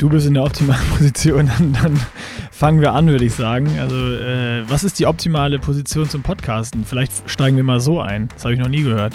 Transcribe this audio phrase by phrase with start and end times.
[0.00, 2.00] du bist in der optimalen Position, dann, dann
[2.50, 3.78] fangen wir an, würde ich sagen.
[3.78, 6.84] Also, äh, was ist die optimale Position zum Podcasten?
[6.84, 8.28] Vielleicht steigen wir mal so ein.
[8.34, 9.14] Das habe ich noch nie gehört.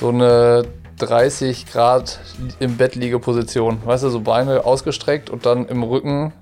[0.00, 0.64] So eine
[0.98, 2.20] 30 Grad
[2.60, 3.78] im Bett liege Position.
[3.84, 6.32] Weißt du, so Beine ausgestreckt und dann im Rücken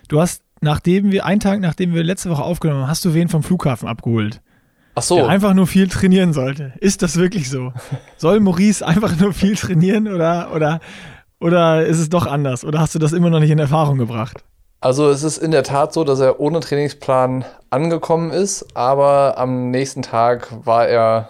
[0.10, 3.30] Du hast, nachdem wir, einen Tag nachdem wir letzte Woche aufgenommen haben, hast du wen
[3.30, 4.42] vom Flughafen abgeholt.
[4.96, 5.16] Ach so.
[5.16, 6.74] Der einfach nur viel trainieren sollte.
[6.80, 7.74] Ist das wirklich so?
[8.18, 10.80] Soll Maurice einfach nur viel trainieren oder, oder,
[11.40, 12.64] oder ist es doch anders?
[12.64, 14.44] Oder hast du das immer noch nicht in Erfahrung gebracht?
[14.82, 19.72] Also es ist in der Tat so, dass er ohne Trainingsplan angekommen ist, aber am
[19.72, 21.30] nächsten Tag war er,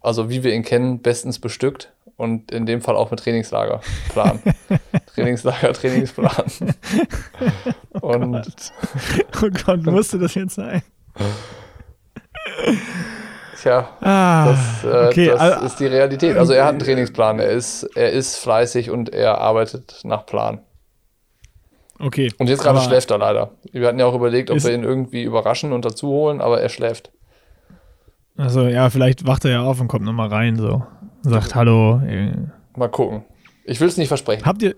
[0.00, 4.40] also wie wir ihn kennen, bestens bestückt und in dem Fall auch mit Trainingslagerplan.
[5.14, 6.44] Trainingslager, Trainingsplan.
[8.00, 8.72] oh und Gott.
[9.42, 10.82] oh Gott, musste das jetzt sein?
[13.60, 15.26] Tja, ah, das, äh, okay.
[15.26, 16.36] das ist die Realität.
[16.36, 20.60] Also er hat einen Trainingsplan, er ist, er ist fleißig und er arbeitet nach Plan.
[21.98, 22.32] Okay.
[22.38, 23.50] Und jetzt gerade schläft er leider.
[23.72, 26.68] Wir hatten ja auch überlegt, ob wir ihn irgendwie überraschen und dazu holen, aber er
[26.68, 27.10] schläft.
[28.36, 30.84] Also ja, vielleicht wacht er ja auf und kommt nochmal rein so.
[31.22, 32.00] Sagt Hallo.
[32.76, 33.24] Mal gucken.
[33.64, 34.44] Ich will es nicht versprechen.
[34.46, 34.76] Habt ihr.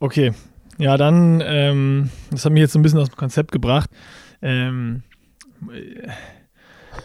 [0.00, 0.32] Okay.
[0.78, 3.90] Ja, dann, ähm, das hat mich jetzt so ein bisschen aus dem Konzept gebracht.
[4.40, 5.02] Ähm,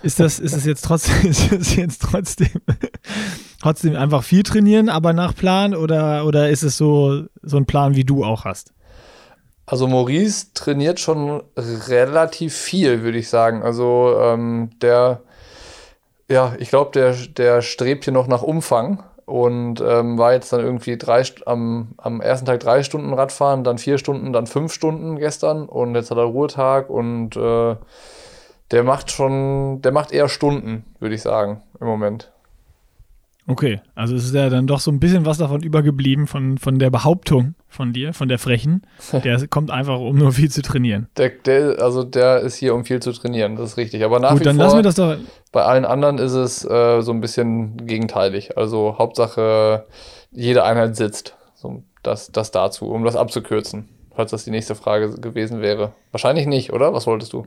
[0.02, 2.50] ist das, ist es jetzt trotzdem, ist es jetzt trotzdem,
[3.62, 7.96] trotzdem einfach viel trainieren, aber nach Plan oder, oder ist es so, so ein Plan,
[7.96, 8.74] wie du auch hast?
[9.66, 13.64] Also Maurice trainiert schon relativ viel, würde ich sagen.
[13.64, 15.22] Also ähm, der,
[16.30, 20.60] ja, ich glaube, der, der strebt hier noch nach Umfang und ähm, war jetzt dann
[20.60, 25.18] irgendwie drei, am, am ersten Tag drei Stunden Radfahren, dann vier Stunden, dann fünf Stunden
[25.18, 27.76] gestern und jetzt hat er Ruhetag und äh,
[28.74, 32.32] der macht schon, der macht eher Stunden, würde ich sagen, im Moment.
[33.46, 36.90] Okay, also ist ja dann doch so ein bisschen was davon übergeblieben, von, von der
[36.90, 38.82] Behauptung von dir, von der Frechen.
[39.24, 41.08] Der kommt einfach, um nur viel zu trainieren.
[41.18, 44.04] Der, der, also der ist hier, um viel zu trainieren, das ist richtig.
[44.04, 45.18] Aber nach Gut, wie dann vor, lassen wir das doch.
[45.52, 48.58] bei allen anderen ist es äh, so ein bisschen gegenteilig.
[48.58, 49.86] Also Hauptsache,
[50.32, 51.36] jede Einheit sitzt.
[51.54, 55.94] So, das, das dazu, um das abzukürzen, falls das die nächste Frage gewesen wäre.
[56.12, 56.94] Wahrscheinlich nicht, oder?
[56.94, 57.46] Was wolltest du?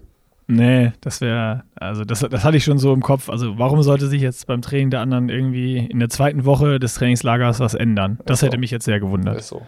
[0.48, 3.28] Nee, das wäre, also das, das hatte ich schon so im Kopf.
[3.28, 6.94] Also warum sollte sich jetzt beim Training der anderen irgendwie in der zweiten Woche des
[6.94, 8.18] Trainingslagers was ändern?
[8.26, 8.46] Das so.
[8.46, 9.38] hätte mich jetzt sehr gewundert.
[9.38, 9.62] Ist so.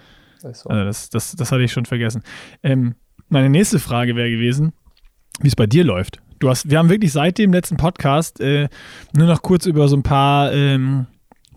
[0.48, 0.70] Ist so.
[0.70, 2.22] Also das, das, das hatte ich schon vergessen.
[2.62, 2.94] Ähm,
[3.28, 4.72] meine nächste Frage wäre gewesen,
[5.40, 6.20] wie es bei dir läuft.
[6.38, 8.68] Du hast, wir haben wirklich seit dem letzten Podcast äh,
[9.12, 11.06] nur noch kurz über so ein paar ähm,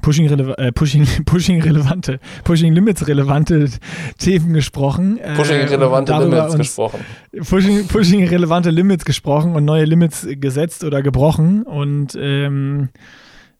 [0.01, 3.69] Pushing, äh, Pushing, Pushing relevante, Pushing Limits relevante
[4.17, 5.19] Themen gesprochen.
[5.19, 7.05] Äh, Pushing relevante Limits gesprochen.
[7.47, 12.89] Pushing, Pushing relevante Limits gesprochen und neue Limits gesetzt oder gebrochen und ähm,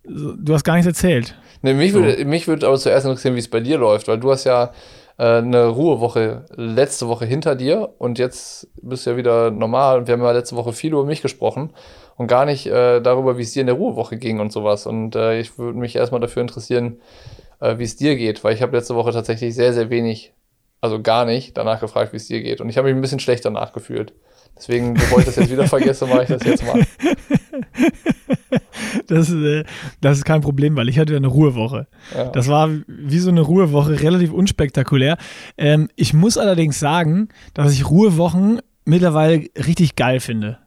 [0.04, 1.36] du hast gar nichts erzählt.
[1.62, 2.02] Nee, mich, so.
[2.02, 4.66] würde, mich würde aber zuerst interessieren, wie es bei dir läuft, weil du hast ja
[4.66, 4.70] äh,
[5.28, 10.22] eine Ruhewoche letzte Woche hinter dir und jetzt bist du ja wieder normal wir haben
[10.22, 11.72] ja letzte Woche viel über mich gesprochen
[12.22, 14.86] und gar nicht äh, darüber, wie es dir in der Ruhewoche ging und sowas.
[14.86, 17.02] Und äh, ich würde mich erstmal dafür interessieren,
[17.60, 20.32] äh, wie es dir geht, weil ich habe letzte Woche tatsächlich sehr, sehr wenig,
[20.82, 22.62] also gar nicht, danach gefragt, wie es dir geht.
[22.62, 24.14] Und ich habe mich ein bisschen schlecht danach gefühlt.
[24.62, 26.86] Deswegen, bevor ich das jetzt wieder vergesse, mache ich das jetzt mal.
[29.08, 29.64] Das, äh,
[30.02, 31.88] das ist kein Problem, weil ich hatte eine Ruhewoche.
[32.16, 32.30] Ja.
[32.30, 35.18] Das war wie so eine Ruhewoche, relativ unspektakulär.
[35.58, 40.60] Ähm, ich muss allerdings sagen, dass ich Ruhewochen mittlerweile richtig geil finde.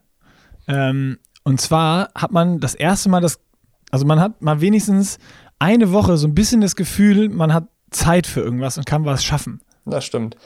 [0.67, 3.39] Ähm, und zwar hat man das erste Mal das,
[3.91, 5.17] Also man hat mal wenigstens
[5.59, 9.23] eine Woche so ein bisschen das Gefühl, man hat Zeit für irgendwas und kann was
[9.23, 9.61] schaffen.
[9.85, 10.37] Das stimmt.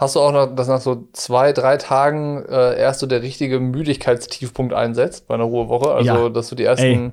[0.00, 3.60] Hast du auch noch, dass nach so zwei, drei Tagen äh, erst so der richtige
[3.60, 5.92] Müdigkeitstiefpunkt einsetzt bei einer Ruhewoche?
[5.92, 6.28] Also, Ja.
[6.30, 7.10] dass du die ersten Ey.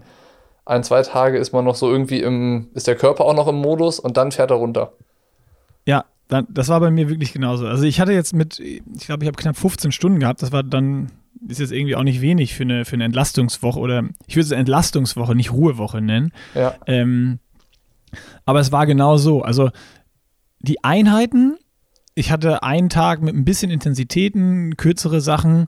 [0.65, 3.55] ein, zwei Tage ist man noch so irgendwie im, ist der Körper auch noch im
[3.57, 4.93] Modus und dann fährt er runter.
[5.85, 7.67] Ja, dann, das war bei mir wirklich genauso.
[7.67, 10.41] Also ich hatte jetzt mit, ich glaube, ich habe knapp 15 Stunden gehabt.
[10.41, 11.11] Das war dann,
[11.45, 14.51] ist jetzt irgendwie auch nicht wenig für eine, für eine Entlastungswoche oder ich würde es
[14.51, 16.31] Entlastungswoche, nicht Ruhewoche nennen.
[16.55, 16.75] Ja.
[16.85, 17.39] Ähm,
[18.45, 19.41] aber es war genau so.
[19.41, 19.71] Also
[20.59, 21.57] die Einheiten,
[22.17, 25.67] ich hatte einen Tag mit ein bisschen Intensitäten, kürzere Sachen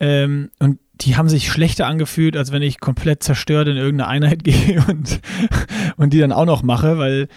[0.00, 4.42] ähm, und die haben sich schlechter angefühlt, als wenn ich komplett zerstört in irgendeine Einheit
[4.44, 5.20] gehe und,
[5.96, 7.28] und die dann auch noch mache, weil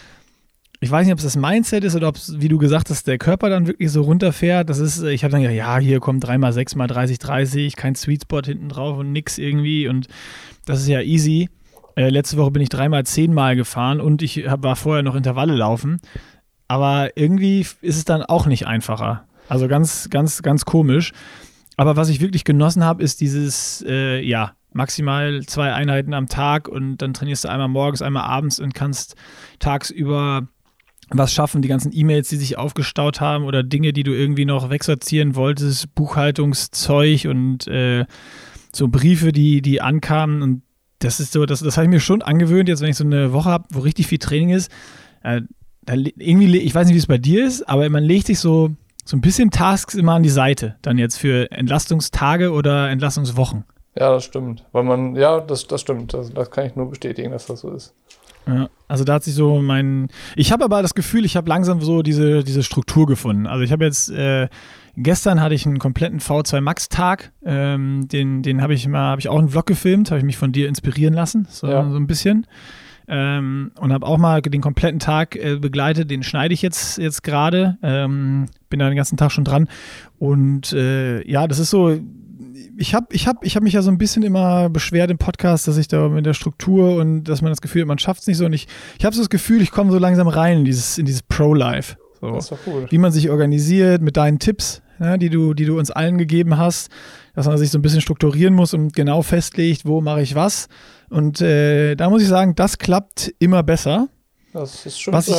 [0.80, 3.06] ich weiß nicht, ob es das Mindset ist oder ob es, wie du gesagt hast,
[3.06, 4.70] der Körper dann wirklich so runterfährt.
[4.70, 8.24] Das ist, ich habe dann gedacht, ja, hier kommt 3x6 mal 30, 30, kein Sweet
[8.24, 10.08] Spot hinten drauf und nix irgendwie und
[10.66, 11.50] das ist ja easy.
[11.96, 15.54] Äh, letzte Woche bin ich dreimal zehnmal gefahren und ich hab, war vorher noch Intervalle
[15.54, 16.00] laufen.
[16.68, 19.26] Aber irgendwie ist es dann auch nicht einfacher.
[19.50, 21.12] Also ganz, ganz, ganz komisch.
[21.78, 26.68] Aber was ich wirklich genossen habe, ist dieses, äh, ja, maximal zwei Einheiten am Tag
[26.68, 29.16] und dann trainierst du einmal morgens, einmal abends und kannst
[29.60, 30.48] tagsüber
[31.10, 34.70] was schaffen, die ganzen E-Mails, die sich aufgestaut haben oder Dinge, die du irgendwie noch
[34.70, 38.06] wegsortieren wolltest, Buchhaltungszeug und äh,
[38.74, 40.64] so Briefe, die, die ankamen und
[41.00, 43.34] das ist so, das, das habe ich mir schon angewöhnt, jetzt wenn ich so eine
[43.34, 44.72] Woche habe, wo richtig viel Training ist,
[45.22, 45.42] äh,
[45.86, 48.72] da, irgendwie, ich weiß nicht, wie es bei dir ist, aber man legt sich so,
[49.06, 53.66] so ein bisschen Tasks immer an die Seite, dann jetzt für Entlastungstage oder Entlastungswochen.
[53.96, 54.66] Ja, das stimmt.
[54.72, 56.14] Weil man, ja, das, das stimmt.
[56.14, 57.94] Das, das kann ich nur bestätigen, dass das so ist.
[58.48, 60.10] Ja, also da hat sich so mein.
[60.36, 63.48] Ich habe aber das Gefühl, ich habe langsam so diese, diese Struktur gefunden.
[63.48, 64.50] Also ich habe jetzt, äh,
[64.98, 67.32] gestern hatte ich einen kompletten V2 Max-Tag.
[67.46, 70.38] Ähm, den den habe ich mal, habe ich auch einen Vlog gefilmt, habe ich mich
[70.38, 71.90] von dir inspirieren lassen, so, Ja.
[71.90, 72.46] so ein bisschen.
[73.08, 76.10] Ähm, und habe auch mal den kompletten Tag äh, begleitet.
[76.10, 77.78] Den schneide ich jetzt, jetzt gerade.
[77.84, 79.68] Ähm, bin da den ganzen Tag schon dran.
[80.20, 82.00] Und äh, ja, das ist so,
[82.78, 85.68] ich habe ich hab, ich hab mich ja so ein bisschen immer beschwert im Podcast,
[85.68, 88.28] dass ich da mit der Struktur und dass man das Gefühl hat, man schafft es
[88.28, 88.46] nicht so.
[88.46, 88.68] Und ich,
[88.98, 91.98] ich habe so das Gefühl, ich komme so langsam rein in dieses, in dieses Pro-Life.
[92.20, 92.32] So.
[92.32, 92.88] Das ist doch cool.
[92.90, 96.58] Wie man sich organisiert mit deinen Tipps, ja, die, du, die du uns allen gegeben
[96.58, 96.90] hast,
[97.36, 100.68] dass man sich so ein bisschen strukturieren muss und genau festlegt, wo mache ich was.
[101.14, 104.08] Und äh, da muss ich sagen, das klappt immer besser.
[104.52, 105.36] Das ist schön Was, ich,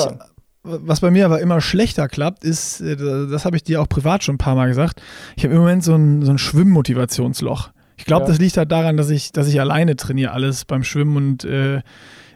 [0.62, 4.22] was bei mir aber immer schlechter klappt, ist, äh, das habe ich dir auch privat
[4.22, 5.02] schon ein paar Mal gesagt,
[5.36, 7.70] ich habe im Moment so ein, so ein Schwimmmotivationsloch.
[7.96, 8.28] Ich glaube, Ja.
[8.28, 11.82] das liegt halt daran, dass ich, dass ich alleine trainiere alles beim Schwimmen und äh,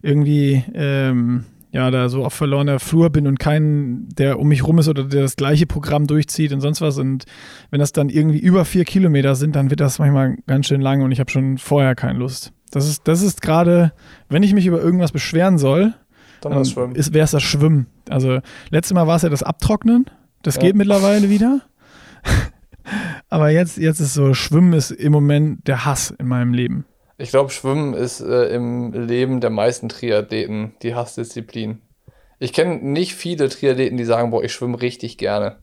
[0.02, 4.79] irgendwie ähm, ja da so auf verlorener Flur bin und keinen, der um mich rum
[4.79, 6.99] ist oder der das gleiche Programm durchzieht und sonst was.
[6.99, 7.25] Und
[7.70, 11.02] wenn das dann irgendwie über vier Kilometer sind, dann wird das manchmal ganz schön lang
[11.02, 12.52] und ich habe schon vorher keine Lust.
[12.70, 13.92] Das ist, das ist gerade,
[14.28, 15.94] wenn ich mich über irgendwas beschweren soll,
[16.40, 16.94] Dann Schwimmen.
[16.96, 17.86] wäre es das Schwimmen.
[18.08, 20.06] Also letztes Mal war es ja das Abtrocknen.
[20.42, 20.62] Das Ja.
[20.62, 21.60] geht mittlerweile wieder.
[23.28, 26.86] Aber jetzt, jetzt ist so, Schwimmen ist im Moment der Hass in meinem Leben.
[27.18, 31.80] Ich glaube, Schwimmen ist äh, im Leben der meisten Triathleten die Hassdisziplin.
[32.38, 35.56] Ich kenne nicht viele Triathleten, die sagen, boah, ich schwimme richtig gerne.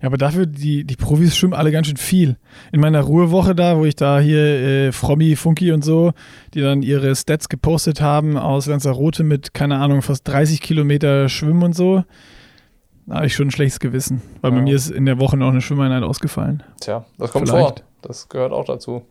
[0.00, 2.36] Ja, aber dafür, die, die Profis schwimmen alle ganz schön viel.
[2.72, 6.12] In meiner Ruhewoche da, wo ich da hier äh, Frommi, Funky und so,
[6.54, 11.62] die dann ihre Stats gepostet haben aus Lanzarote mit, keine Ahnung, fast 30 Kilometer Schwimmen
[11.62, 12.04] und so,
[13.06, 14.22] da habe ich schon ein schlechtes Gewissen.
[14.40, 14.62] Weil bei Ja.
[14.62, 16.62] mir ist in der Woche noch eine Schwimmeinheit ausgefallen.
[16.80, 17.80] Tja, das kommt Vielleicht.
[17.80, 17.86] vor.
[18.02, 19.02] Das gehört auch dazu.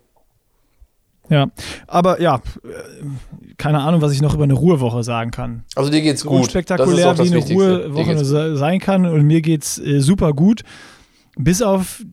[1.32, 1.48] Ja,
[1.88, 5.64] aber ja, äh, keine Ahnung, was ich noch über eine Ruhewoche sagen kann.
[5.76, 6.40] Also dir geht's So gut.
[6.42, 7.86] unspektakulär ist wie eine Wichtigste.
[7.88, 10.64] Ruhewoche sein kann und mir geht's äh, super gut,
[11.38, 12.04] bis auf,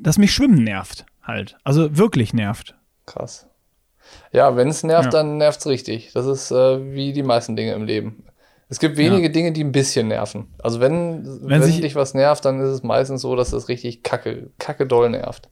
[0.00, 1.56] dass mich Schwimmen nervt halt.
[1.62, 2.74] Also wirklich nervt.
[3.06, 3.46] Krass.
[4.32, 5.10] Ja, wenn es nervt, Ja.
[5.10, 6.12] dann nervt's richtig.
[6.14, 8.24] Das ist äh, wie die meisten Dinge im Leben.
[8.70, 9.28] Es gibt wenige Ja.
[9.32, 10.46] Dinge, die ein bisschen nerven.
[10.62, 13.68] Also wenn, wenn, Wenn sich- dich was nervt, dann ist es meistens so, dass es
[13.68, 15.48] richtig kacke, kacke doll nervt.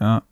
[0.00, 0.22] Ja.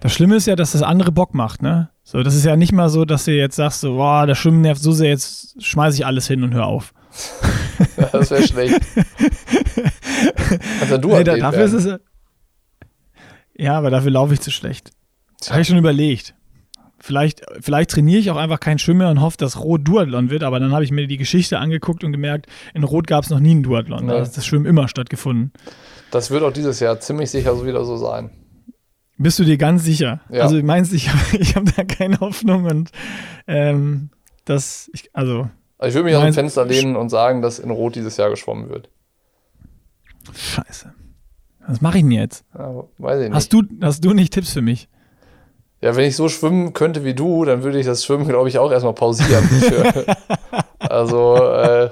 [0.00, 1.90] Das Schlimme ist ja, dass das andere Bock macht, ne?
[2.04, 4.60] So, das ist ja nicht mal so, dass du jetzt sagst, so, boah, das Schwimmen
[4.60, 6.92] nervt so sehr, jetzt schmeiß ich alles hin und hör auf.
[8.12, 8.80] Das wäre schlecht.
[10.80, 12.00] Also du Nee, da, dafür ist es.
[13.54, 14.90] Ja, aber dafür laufe ich zu schlecht.
[15.50, 16.34] Habe ich schon überlegt.
[16.98, 20.44] Vielleicht, vielleicht trainiere ich auch einfach kein Schwimmen mehr und hoffe, dass Rot Duathlon wird,
[20.44, 23.40] aber dann habe ich mir die Geschichte angeguckt und gemerkt, in Rot gab es noch
[23.40, 24.06] nie einen Duathlon.
[24.06, 24.12] Nee.
[24.12, 25.52] Da hat das Schwimmen immer stattgefunden.
[26.12, 28.30] Das wird auch dieses Jahr ziemlich sicher so wieder so sein.
[29.18, 30.20] Bist du dir ganz sicher?
[30.30, 30.42] Ja.
[30.42, 32.90] Also meinst ich habe ich hab da keine Hoffnung und
[33.46, 34.10] ähm,
[34.44, 37.70] das, ich, also, Also ich würde mich aus dem Fenster lehnen und sagen, dass in
[37.70, 38.88] Rot dieses Jahr geschwommen wird.
[40.34, 40.92] scheiße.
[41.68, 42.44] Was mache ich denn jetzt?
[42.58, 43.36] Ja, weiß ich nicht.
[43.36, 44.88] Hast du, hast du nicht Tipps für mich?
[45.80, 48.58] Ja, wenn ich so schwimmen könnte wie du, dann würde ich das Schwimmen, glaube ich,
[48.58, 49.48] auch erstmal pausieren.
[50.78, 51.90] also äh,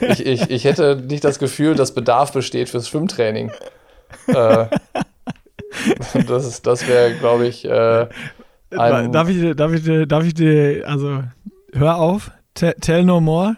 [0.00, 3.50] ich, ich, ich hätte nicht das Gefühl, dass Bedarf besteht fürs Schwimmtraining.
[4.28, 4.66] Äh,
[6.28, 8.06] das das wäre, glaube ich, äh,
[8.70, 11.22] ein darf ich, darf ich, darf ich dir, also
[11.72, 13.56] hör auf, tell no more.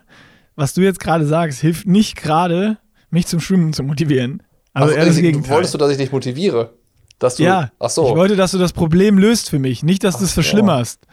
[0.56, 2.78] Was du jetzt gerade sagst, hilft nicht gerade,
[3.10, 4.42] mich zum Schwimmen zu motivieren.
[4.72, 6.74] Also, also eher das Wolltest du, dass ich dich motiviere?
[7.18, 8.08] Dass du, ja, ach so.
[8.08, 11.06] ich wollte, dass du das Problem löst für mich, nicht, dass du es verschlimmerst.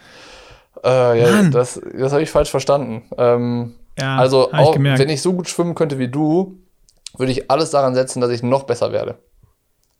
[0.84, 1.50] Äh, ja, Mann.
[1.50, 3.02] das, das habe ich falsch verstanden.
[3.16, 6.58] Ähm, ja, also, auch, ich wenn ich so gut schwimmen könnte wie du,
[7.16, 9.18] würde ich alles daran setzen, dass ich noch besser werde.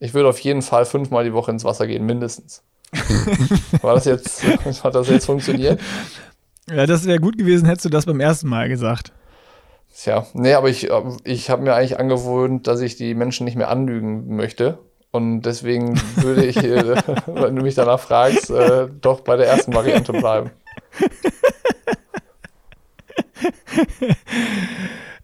[0.01, 2.63] Ich würde auf jeden Fall fünfmal die Woche ins Wasser gehen, mindestens.
[3.83, 4.45] War das jetzt,
[4.85, 5.81] hat das jetzt funktioniert?
[6.71, 9.13] Ja, das wäre gut gewesen, hättest du das beim ersten Mal gesagt.
[9.95, 10.89] Tja, nee, aber ich,
[11.25, 14.79] ich habe mir eigentlich angewöhnt, dass ich die Menschen nicht mehr anlügen möchte.
[15.11, 16.95] Und deswegen würde ich, äh,
[17.27, 20.51] wenn du mich danach fragst, äh, doch bei der ersten Variante bleiben.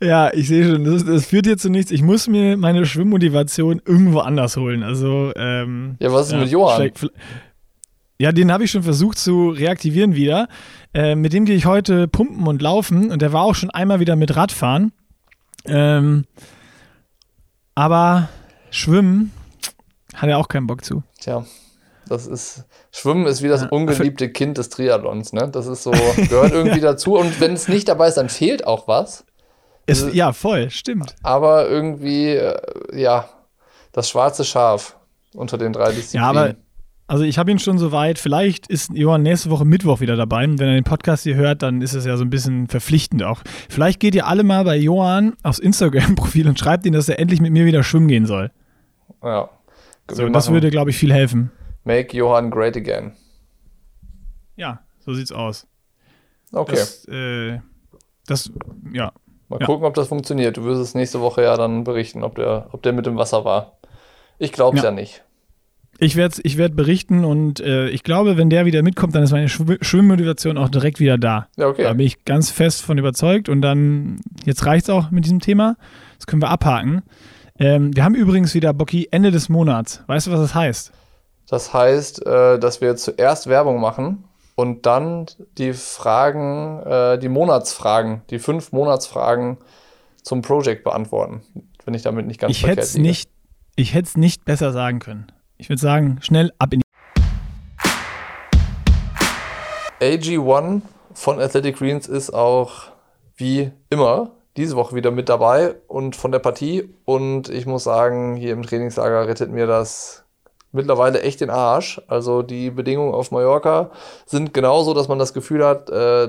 [0.01, 1.91] Ja, ich sehe schon, das, das, führt hier zu nichts.
[1.91, 4.83] Ich muss mir meine Schwimmmotivation irgendwo anders holen.
[4.83, 6.91] Also, ähm, Ja, was ist ja, mit Johann?
[8.19, 10.49] Ja, den habe ich schon versucht zu reaktivieren wieder.
[10.93, 14.01] Äh, mit dem gehe ich heute pumpen und laufen und der war auch schon einmal
[14.01, 14.93] wieder mit Radfahren.
[15.67, 16.25] Ähm,
[17.75, 18.29] aber
[18.71, 19.33] Schwimmen
[20.15, 21.03] hat er auch keinen Bock zu.
[21.21, 21.45] Tja,
[22.09, 22.65] das ist.
[22.93, 25.49] Schwimmen ist wie das ungeliebte Kind des Triathlons, ne?
[25.51, 27.17] Das ist so, gehört irgendwie dazu.
[27.19, 29.25] Und wenn es nicht dabei ist, dann fehlt auch was.
[29.87, 31.15] Es, also, ja, voll, stimmt.
[31.23, 32.57] Aber irgendwie, äh,
[32.93, 33.29] ja,
[33.93, 34.97] das schwarze Schaf
[35.35, 36.25] unter den drei Disziplinen.
[36.25, 36.55] Ja, aber
[37.07, 40.43] also ich habe ihn schon so weit, vielleicht ist Johann nächste Woche Mittwoch wieder dabei.
[40.43, 43.43] Wenn er den Podcast hier hört, dann ist es ja so ein bisschen verpflichtend auch.
[43.69, 47.43] Vielleicht geht ihr alle mal bei Johann aufs Instagram-Profil und schreibt ihm, dass er endlich
[47.43, 48.51] mit mir wieder schwimmen gehen soll.
[49.23, 49.51] Ja.
[50.11, 51.51] So, das würde, glaube ich, viel helfen.
[51.85, 53.13] Make Johann great again.
[54.57, 55.67] Ja, so sieht's aus.
[56.53, 56.77] Okay.
[56.77, 57.61] Das, äh,
[58.27, 58.51] das
[58.93, 59.13] ja.
[59.55, 59.67] Mal ja.
[59.67, 60.57] gucken, ob das funktioniert.
[60.57, 63.45] Du wirst es nächste Woche ja dann berichten, ob der, ob der mit dem Wasser
[63.45, 63.79] war.
[64.37, 64.91] Ich glaube es ja.
[64.91, 64.95] ja.
[64.95, 65.23] nicht.
[66.01, 69.31] Ich werde ich werd berichten und äh, ich glaube, wenn der wieder mitkommt, dann ist
[69.31, 71.47] meine Schw Schwimmmotivation auch direkt wieder da.
[71.57, 71.85] Ja, okay.
[71.85, 75.39] Da bin ich ganz fest von überzeugt und dann, jetzt reicht es auch mit diesem
[75.39, 75.77] Thema.
[76.17, 77.05] Das können wir abhaken.
[77.57, 80.03] Ähm, wir haben übrigens wieder, Bocky, Ende des Monats.
[80.09, 80.91] Weißt du, was das heißt?
[81.49, 85.27] Das heißt, äh, dass wir zuerst Werbung machen und dann
[85.59, 89.59] die Fragen, äh, die Monatsfragen, die fünf Monatsfragen
[90.23, 91.43] zum Project beantworten,
[91.85, 93.07] wenn ich damit nicht ganz ich verkehrt liege.
[93.07, 93.31] Nicht,
[93.77, 95.27] ich hätte es nicht besser sagen können.
[95.57, 96.85] Ich würde sagen, schnell ab in die
[100.01, 100.83] AG1
[101.15, 102.91] von Athletic Greens ist auch
[103.37, 106.95] wie immer diese Woche wieder mit dabei und von der Partie.
[107.05, 110.24] Und ich muss sagen, hier im Trainingslager rettet mir das
[110.75, 112.01] mittlerweile echt den Arsch.
[112.09, 113.91] Also die Bedingungen auf Mallorca
[114.27, 116.29] sind genauso, dass man das Gefühl hat, äh,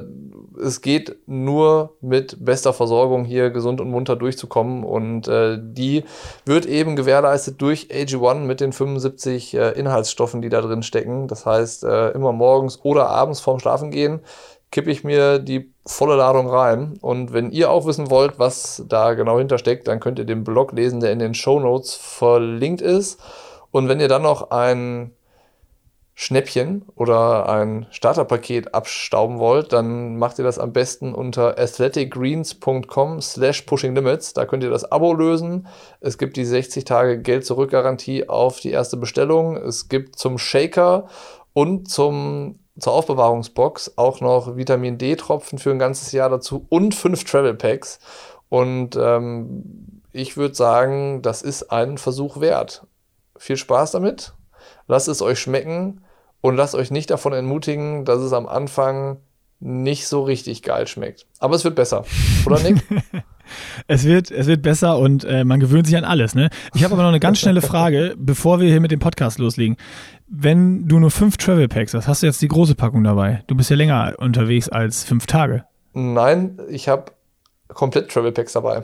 [0.63, 4.83] es geht nur mit bester Versorgung hier gesund und munter durchzukommen.
[4.83, 6.03] Und äh, die
[6.45, 11.27] wird eben gewährleistet durch AG1 mit den 75 äh, Inhaltsstoffen, die da drin stecken.
[11.27, 14.21] Das heißt, äh, immer morgens oder abends vorm Schlafen gehen
[14.75, 16.97] kippe ich mir die volle Ladung rein.
[16.99, 20.73] Und wenn ihr auch wissen wollt, was da genau hintersteckt, dann könnt ihr den Blog
[20.73, 23.21] lesen, der in den Show Notes verlinkt ist.
[23.75, 25.11] Und wenn ihr dann noch ein
[26.13, 33.63] Schnäppchen oder ein Starterpaket abstauben wollt, dann macht ihr das am besten unter athleticgreens.com slash
[33.63, 34.31] pushinglimits.
[34.31, 35.67] Da könnt ihr das Abo lösen.
[35.99, 39.57] Es gibt die 60 Tage Geld-Zurück-Garantie auf die erste Bestellung.
[39.57, 41.09] Es gibt zum Shaker
[41.51, 47.25] und zum, zur Aufbewahrungsbox auch noch Vitamin D-Tropfen für ein ganzes Jahr dazu und fünf
[47.25, 47.99] Travel Packs.
[48.47, 52.87] Und ähm, ich würde sagen, das ist einen Versuch wert
[53.37, 54.33] viel Spaß damit,
[54.87, 56.01] lasst es euch schmecken
[56.41, 59.17] und lasst euch nicht davon entmutigen, dass es am Anfang
[59.59, 61.25] nicht so richtig geil schmeckt.
[61.39, 62.05] Aber es wird besser,
[62.45, 62.83] oder Nick?
[63.87, 66.35] es, wird, es wird besser und äh, man gewöhnt sich an alles.
[66.35, 66.49] Ne?
[66.73, 69.77] Ich habe aber noch eine ganz schnelle Frage, bevor wir hier mit dem Podcast loslegen.
[70.27, 73.43] Wenn du nur fünf Travel Packs hast, hast du jetzt die große Packung dabei?
[73.47, 75.65] Du bist ja länger unterwegs als fünf Tage.
[75.93, 77.11] Nein, ich habe
[77.67, 78.83] komplett Travel Packs dabei.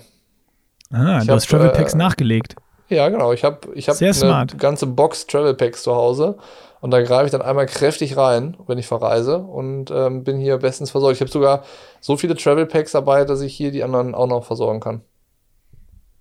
[0.92, 2.56] Ah, ich du hab, hast Travel Packs äh, nachgelegt.
[2.92, 3.32] Ja, genau.
[3.32, 4.58] Ich habe ich hab eine smart.
[4.58, 6.38] ganze Box Travel Packs zu Hause
[6.82, 10.58] und da greife ich dann einmal kräftig rein, wenn ich verreise und ähm, bin hier
[10.58, 11.16] bestens versorgt.
[11.16, 11.64] Ich habe sogar
[12.02, 15.02] so viele Travel Packs dabei, dass ich hier die anderen auch noch versorgen kann.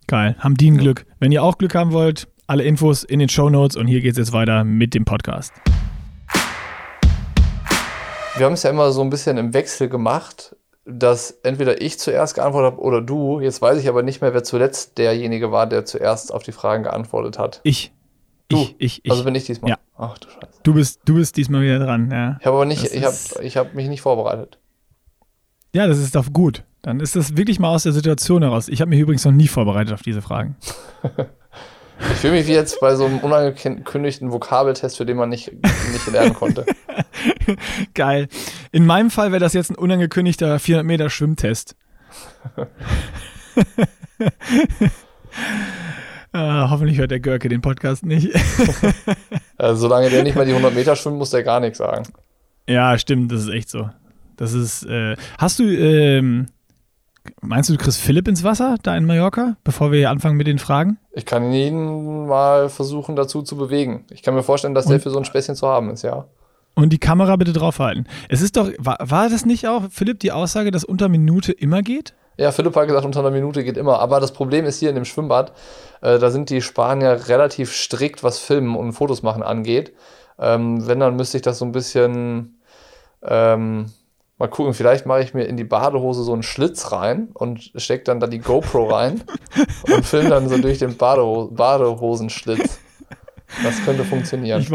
[0.07, 0.83] Geil, haben die ein ja.
[0.83, 1.07] Glück.
[1.19, 4.12] Wenn ihr auch Glück haben wollt, alle Infos in den Show Notes und hier geht
[4.12, 5.53] es jetzt weiter mit dem Podcast.
[8.37, 12.34] Wir haben es ja immer so ein bisschen im Wechsel gemacht dass entweder ich zuerst
[12.34, 13.40] geantwortet habe oder du.
[13.40, 16.82] Jetzt weiß ich aber nicht mehr, wer zuletzt derjenige war, der zuerst auf die Fragen
[16.84, 17.60] geantwortet hat.
[17.64, 17.92] Ich.
[18.49, 19.10] Du, ich, ich, ich.
[19.10, 19.70] Also bin ich diesmal.
[19.70, 19.78] Ja.
[19.96, 20.60] Ach du Scheiße.
[20.62, 22.37] Du bist, du bist diesmal wieder dran, ja.
[22.40, 24.58] Ich habe aber nicht, Das ich habe ich hab mich nicht vorbereitet.
[25.72, 26.64] Ja, das ist doch gut.
[26.82, 28.68] Dann ist das wirklich mal aus der Situation heraus.
[28.68, 30.56] Ich habe mich übrigens noch nie vorbereitet auf diese Fragen.
[32.00, 36.07] Ich fühle mich wie jetzt bei so einem unangekündigten Vokabeltest, für den man nicht, nicht
[36.11, 36.64] lernen konnte.
[37.95, 38.28] Geil.
[38.73, 41.76] In meinem Fall wäre das jetzt ein unangekündigter 400 Meter Schwimmtest.
[46.33, 46.33] äh,
[46.69, 48.30] hoffentlich hört der Görke den Podcast nicht.
[49.59, 52.04] Also, solange der nicht mal die 100 Meter schwimmt, muss der gar nichts sagen.
[52.66, 53.90] ja, stimmt, das ist echt so.
[54.38, 54.85] Das ist.
[54.85, 55.64] Äh, hast du.
[55.64, 56.47] Ähm,
[57.41, 60.59] meinst du, du kriegst Philipp ins Wasser da in Mallorca, bevor wir anfangen mit den
[60.59, 60.99] Fragen?
[61.12, 64.05] Ich kann ihn mal versuchen, dazu zu bewegen.
[64.11, 66.27] Ich kann mir vorstellen, dass der Und- für so ein Späßchen zu haben ist, ja.
[66.75, 68.07] Und die Kamera bitte draufhalten.
[68.29, 68.71] Es ist doch.
[68.79, 72.15] War, war das nicht auch, Philipp, die Aussage, dass unter Minute immer geht?
[72.39, 73.99] Ja, Philipp hat gesagt, unter einer Minute geht immer.
[73.99, 75.53] Aber das Problem ist hier in dem Schwimmbad,
[76.00, 79.93] äh, da sind die Spanier relativ strikt, was Filmen und Fotos machen angeht.
[80.39, 82.61] Ähm, wenn, dann müsste ich das so ein bisschen
[83.23, 83.87] ähm,
[84.40, 84.75] mal gucken.
[84.75, 88.26] Vielleicht mache ich mir in die Badehose so einen Schlitz rein und stecke dann da
[88.26, 89.23] die GoPro rein
[89.82, 92.80] und film dann so durch den Badeho Badehosenschlitz.
[93.62, 94.61] Das könnte funktionieren.
[94.61, 94.73] Ich,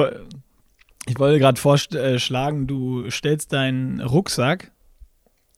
[1.07, 4.71] ich wollte gerade vorschlagen, du stellst deinen Rucksack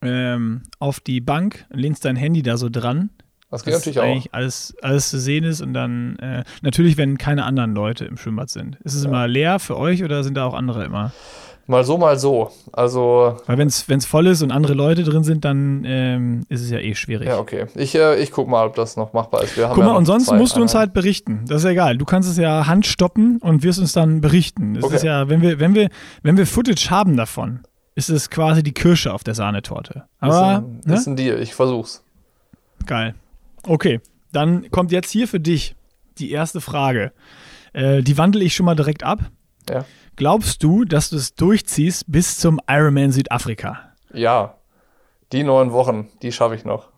[0.01, 3.09] ähm, auf die Bank, lehnst dein Handy da so dran.
[3.49, 4.03] Das geht natürlich auch.
[4.03, 8.17] eigentlich alles, alles zu sehen ist und dann äh, natürlich, wenn keine anderen Leute im
[8.17, 8.77] Schwimmbad sind.
[8.83, 11.11] Ist es immer leer für euch oder sind da auch andere immer?
[11.69, 12.49] Mal so, mal so.
[12.71, 16.69] Also, Weil wenn es voll ist und andere Leute drin sind, dann ähm, ist es
[16.69, 17.27] ja eh schwierig.
[17.27, 17.65] ja, okay.
[17.75, 19.57] Ich, äh, ich guck mal, ob das noch machbar ist.
[19.57, 21.43] Wir haben Guck ja mal, noch und sonst musst du uns halt berichten.
[21.45, 21.97] Das ist ja egal.
[21.97, 24.75] Du kannst es ja handstoppen und wirst uns dann berichten.
[24.75, 24.95] Das Okay.
[24.95, 25.89] ist ja, wenn wir, wenn wir,
[26.23, 27.59] wenn wir Footage haben davon,
[27.95, 30.05] ist es quasi die Kirsche auf der Sahnetorte.
[30.19, 30.93] Aber, ist, ein, ne?
[30.93, 31.41] ist ein Deal.
[31.41, 32.01] Ich versuch's.
[32.85, 33.13] Geil.
[33.63, 33.99] Okay,
[34.31, 35.75] dann kommt jetzt hier für dich
[36.17, 37.11] die erste Frage.
[37.73, 39.19] Äh, die wandle ich schon mal direkt ab.
[39.69, 39.85] Ja.
[40.15, 43.93] Glaubst du, dass du es durchziehst bis zum Ironman Südafrika?
[44.13, 44.55] Ja,
[45.31, 46.89] die neun Wochen, die schaffe ich noch.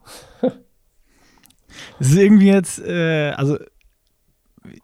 [1.99, 3.57] Das ist irgendwie jetzt, äh, also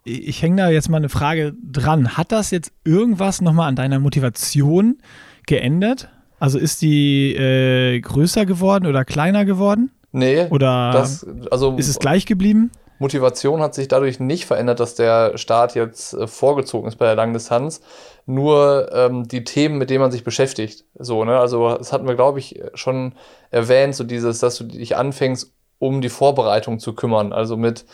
[0.03, 2.17] ich, ich hänge da jetzt mal eine Frage dran.
[2.17, 4.97] Hat das jetzt irgendwas nochmal an deiner Motivation
[5.45, 6.09] geändert?
[6.39, 9.91] Also ist die äh, größer geworden oder kleiner geworden?
[10.11, 12.71] Nee, Oder das, also ist es gleich geblieben?
[12.99, 17.15] Motivation hat sich dadurch nicht verändert, dass der Start jetzt äh, vorgezogen ist bei der
[17.15, 17.81] Langdistanz.
[18.25, 20.85] Nur ähm, die Themen, mit denen man sich beschäftigt.
[20.97, 21.39] So, ne?
[21.39, 23.13] Also, das hatten wir, glaube ich, schon
[23.51, 27.33] erwähnt, so dieses, dass du dich anfängst, um die Vorbereitung zu kümmern.
[27.33, 27.85] Also mit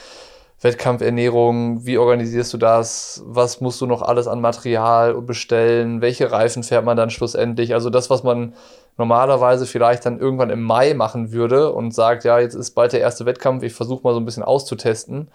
[0.61, 3.23] Wettkampfernährung, wie organisierst du das?
[3.25, 6.01] Was musst du noch alles an Material bestellen?
[6.01, 7.73] Welche Reifen fährt man dann schlussendlich?
[7.73, 8.53] Also das, was man
[8.97, 12.99] normalerweise vielleicht dann irgendwann im Mai machen würde und sagt, ja, jetzt ist bald der
[12.99, 15.29] erste Wettkampf, ich versuche mal so ein bisschen auszutesten.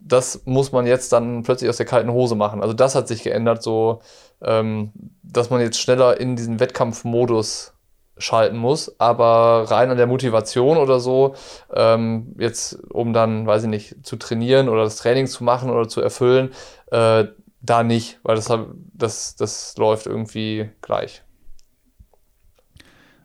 [0.00, 2.60] Das muss man jetzt dann plötzlich aus der kalten Hose machen.
[2.60, 4.00] Also das hat sich geändert, so
[4.42, 4.90] ähm,
[5.22, 7.72] dass man jetzt schneller in diesen Wettkampfmodus
[8.18, 11.34] schalten muss, aber rein an der Motivation oder so,
[11.74, 15.88] ähm, jetzt um dann, weiß ich nicht, zu trainieren oder das Training zu machen oder
[15.88, 16.50] zu erfüllen,
[16.90, 17.24] äh,
[17.60, 18.50] da nicht, weil das,
[18.94, 21.22] das, das läuft irgendwie gleich.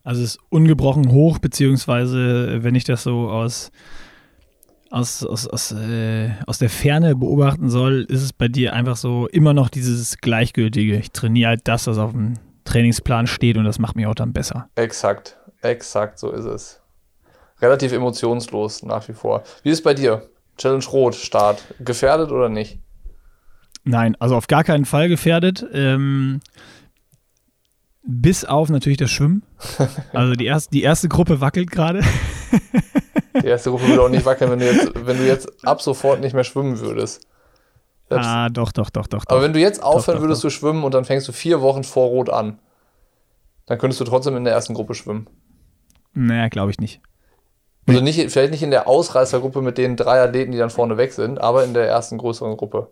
[0.04, 3.72] Also es ist ungebrochen hoch, beziehungsweise wenn ich das so aus,
[4.90, 9.28] aus, aus, aus, äh, aus der Ferne beobachten soll, ist es bei dir einfach so
[9.28, 10.98] immer noch dieses Gleichgültige.
[10.98, 12.34] Ich trainiere halt das, was auf dem
[12.66, 14.70] Trainingsplan steht und das macht mich auch dann besser.
[14.76, 16.82] Exakt, exakt, so ist es.
[17.62, 19.44] Relativ emotionslos nach wie vor.
[19.64, 20.30] Wie ist es bei dir?
[20.58, 21.64] Challenge Rot, Start.
[21.80, 22.80] Gefährdet oder nicht?
[23.84, 25.66] Nein, also auf gar keinen Fall gefährdet.
[25.74, 26.42] Ähm,
[28.04, 29.44] bis auf natürlich das Schwimmen.
[30.14, 32.02] Also die, erst, die erste Gruppe wackelt gerade.
[33.42, 36.20] Die erste Gruppe würde auch nicht wackeln, wenn du jetzt, wenn du jetzt ab sofort
[36.20, 37.26] nicht mehr schwimmen würdest.
[38.12, 39.24] Selbst, Ah, doch, doch, doch, doch.
[39.28, 39.44] aber doch.
[39.46, 42.10] wenn du jetzt aufhören doch, würdest zu schwimmen und dann fängst du vier Wochen vor
[42.10, 42.60] Rot an,
[43.68, 45.28] dann könntest du trotzdem in der ersten Gruppe schwimmen.
[46.14, 47.02] Naja, glaube ich nicht.
[47.88, 51.14] Also nicht, vielleicht nicht in der Ausreißergruppe mit den drei Athleten, die dann vorne weg
[51.14, 52.92] sind, aber in der ersten größeren Gruppe.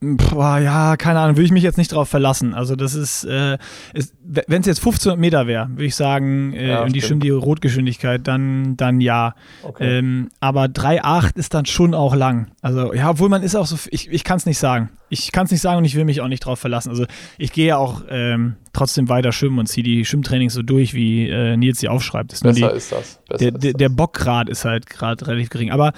[0.00, 2.52] Boah, ja, keine Ahnung, würde ich mich jetzt nicht drauf verlassen.
[2.52, 3.56] Also das ist, äh,
[3.94, 7.22] ist wenn es jetzt 1500 Meter wäre, würde ich sagen, äh, Ja, und die stimmt.
[7.22, 9.34] die Rotgeschwindigkeit, dann, dann ja.
[9.62, 9.98] Okay.
[9.98, 12.50] Ähm, aber 3,8 ist dann schon auch lang.
[12.60, 14.90] Also ja, obwohl man ist auch so, ich, ich kann es nicht sagen.
[15.08, 16.90] Ich kann es nicht sagen und ich will mich auch nicht drauf verlassen.
[16.90, 17.06] Also
[17.38, 21.28] ich gehe ja auch ähm, trotzdem weiter schwimmen und ziehe die Schwimmtrainings so durch, wie
[21.30, 22.34] äh, Nils sie aufschreibt.
[22.34, 23.20] Ist Besser die, ist das.
[23.28, 23.72] Besser der, ist das.
[23.78, 25.70] der Bockgrad ist halt gerade relativ gering.
[25.70, 25.92] Aber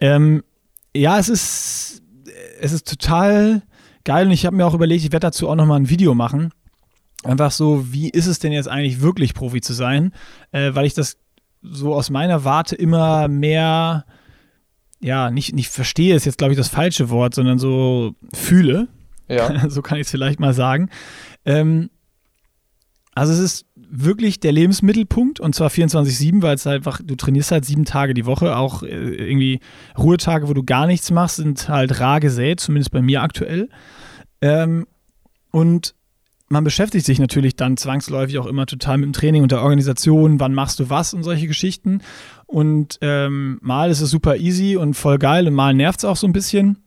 [0.00, 0.42] ähm,
[0.94, 1.99] ja, es ist,
[2.60, 3.62] es ist total
[4.04, 6.52] geil und ich habe mir auch überlegt, ich werde dazu auch nochmal ein Video machen.
[7.22, 10.12] Einfach so, wie ist es denn jetzt eigentlich wirklich Profi zu sein?
[10.52, 11.18] Äh, weil ich das
[11.62, 14.06] so aus meiner Warte immer mehr
[15.00, 18.88] ja, nicht, nicht verstehe ist jetzt, glaube ich, das falsche Wort, sondern so fühle.
[19.28, 19.68] Ja.
[19.68, 20.90] so kann ich es vielleicht mal sagen.
[21.44, 21.90] Ähm,
[23.14, 27.64] also es ist wirklich der Lebensmittelpunkt und zwar 24-7, weil es einfach, du trainierst halt
[27.64, 29.60] sieben Tage die Woche, auch äh, irgendwie
[29.98, 33.68] Ruhetage, wo du gar nichts machst, sind halt rar gesät, zumindest bei mir aktuell.
[34.40, 34.86] Ähm,
[35.50, 35.94] und
[36.48, 40.40] man beschäftigt sich natürlich dann zwangsläufig auch immer total mit dem Training und der Organisation,
[40.40, 42.00] wann machst du was und solche Geschichten.
[42.46, 46.16] Und ähm, mal ist es super easy und voll geil und mal nervt es auch
[46.16, 46.78] so ein bisschen.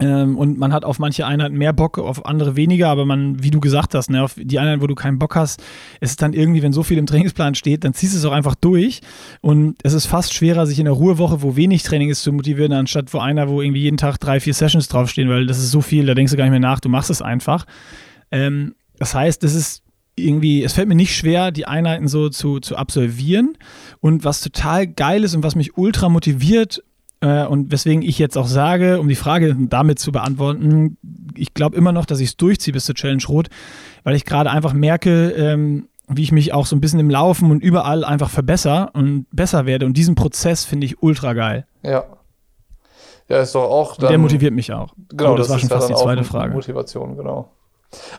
[0.00, 3.50] Ähm, und man hat auf manche Einheiten mehr Bock, auf andere weniger, aber man, wie
[3.50, 5.60] du gesagt hast, ne, auf die Einheiten, wo du keinen Bock hast,
[6.00, 8.32] ist es dann irgendwie, wenn so viel im Trainingsplan steht, dann ziehst du es auch
[8.32, 9.00] einfach durch.
[9.42, 12.72] Und es ist fast schwerer, sich in der Ruhewoche, wo wenig Training ist, zu motivieren,
[12.72, 15.82] anstatt wo einer, wo irgendwie jeden Tag drei, vier Sessions draufstehen, weil das ist so
[15.82, 17.66] viel, da denkst du gar nicht mehr nach, du machst es einfach.
[18.30, 19.82] Ähm, das heißt, es ist
[20.16, 23.56] irgendwie, es fällt mir nicht schwer, die Einheiten so zu, zu absolvieren.
[24.00, 26.82] Und was total geil ist und was mich ultra motiviert
[27.22, 30.98] äh, und weswegen ich jetzt auch sage, um die Frage damit zu beantworten,
[31.36, 33.48] ich glaube immer noch, dass ich es durchziehe bis zur Challenge Rot,
[34.02, 37.50] weil ich gerade einfach merke, ähm, wie ich mich auch so ein bisschen im Laufen
[37.50, 39.86] und überall einfach verbessere und besser werde.
[39.86, 41.66] Und diesen Prozess finde ich ultra geil.
[41.82, 42.04] Ja.
[43.28, 43.96] Ja, ist doch auch.
[43.96, 44.92] Dann, der motiviert mich auch.
[45.10, 46.52] Genau, das, das war schon fast die zweite Frage.
[46.52, 47.50] Motivation, genau.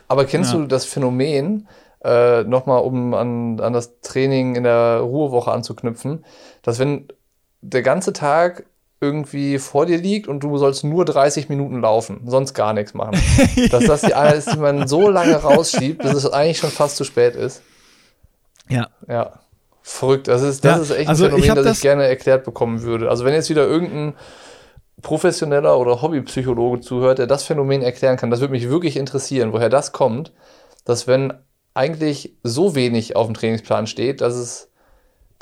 [0.08, 0.58] Aber kennst ja.
[0.58, 1.68] du das Phänomen,
[2.02, 6.24] äh, nochmal um an, an das Training in der Ruhewoche anzuknüpfen,
[6.62, 7.08] dass wenn
[7.60, 8.64] der ganze Tag
[9.04, 13.20] irgendwie vor dir liegt und du sollst nur 30 Minuten laufen, sonst gar nichts machen.
[13.70, 16.96] Dass das die eine ist, die man so lange rausschiebt, bis es eigentlich schon fast
[16.96, 17.62] zu spät ist.
[18.68, 18.88] Ja.
[19.08, 19.40] Ja.
[19.82, 20.28] Verrückt.
[20.28, 22.44] Das ist, das ja, ist echt ein also Phänomen, ich das, das ich gerne erklärt
[22.44, 23.10] bekommen würde.
[23.10, 24.14] Also wenn jetzt wieder irgendein
[25.02, 29.68] professioneller oder Hobbypsychologe zuhört, der das Phänomen erklären kann, das würde mich wirklich interessieren, woher
[29.68, 30.32] das kommt,
[30.86, 31.34] dass wenn
[31.74, 34.70] eigentlich so wenig auf dem Trainingsplan steht, dass es,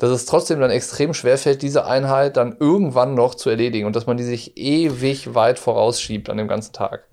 [0.03, 4.05] dass es trotzdem dann extrem schwerfällt, diese Einheit dann irgendwann noch zu erledigen und dass
[4.05, 7.07] man die sich ewig weit vorausschiebt an dem ganzen Tag.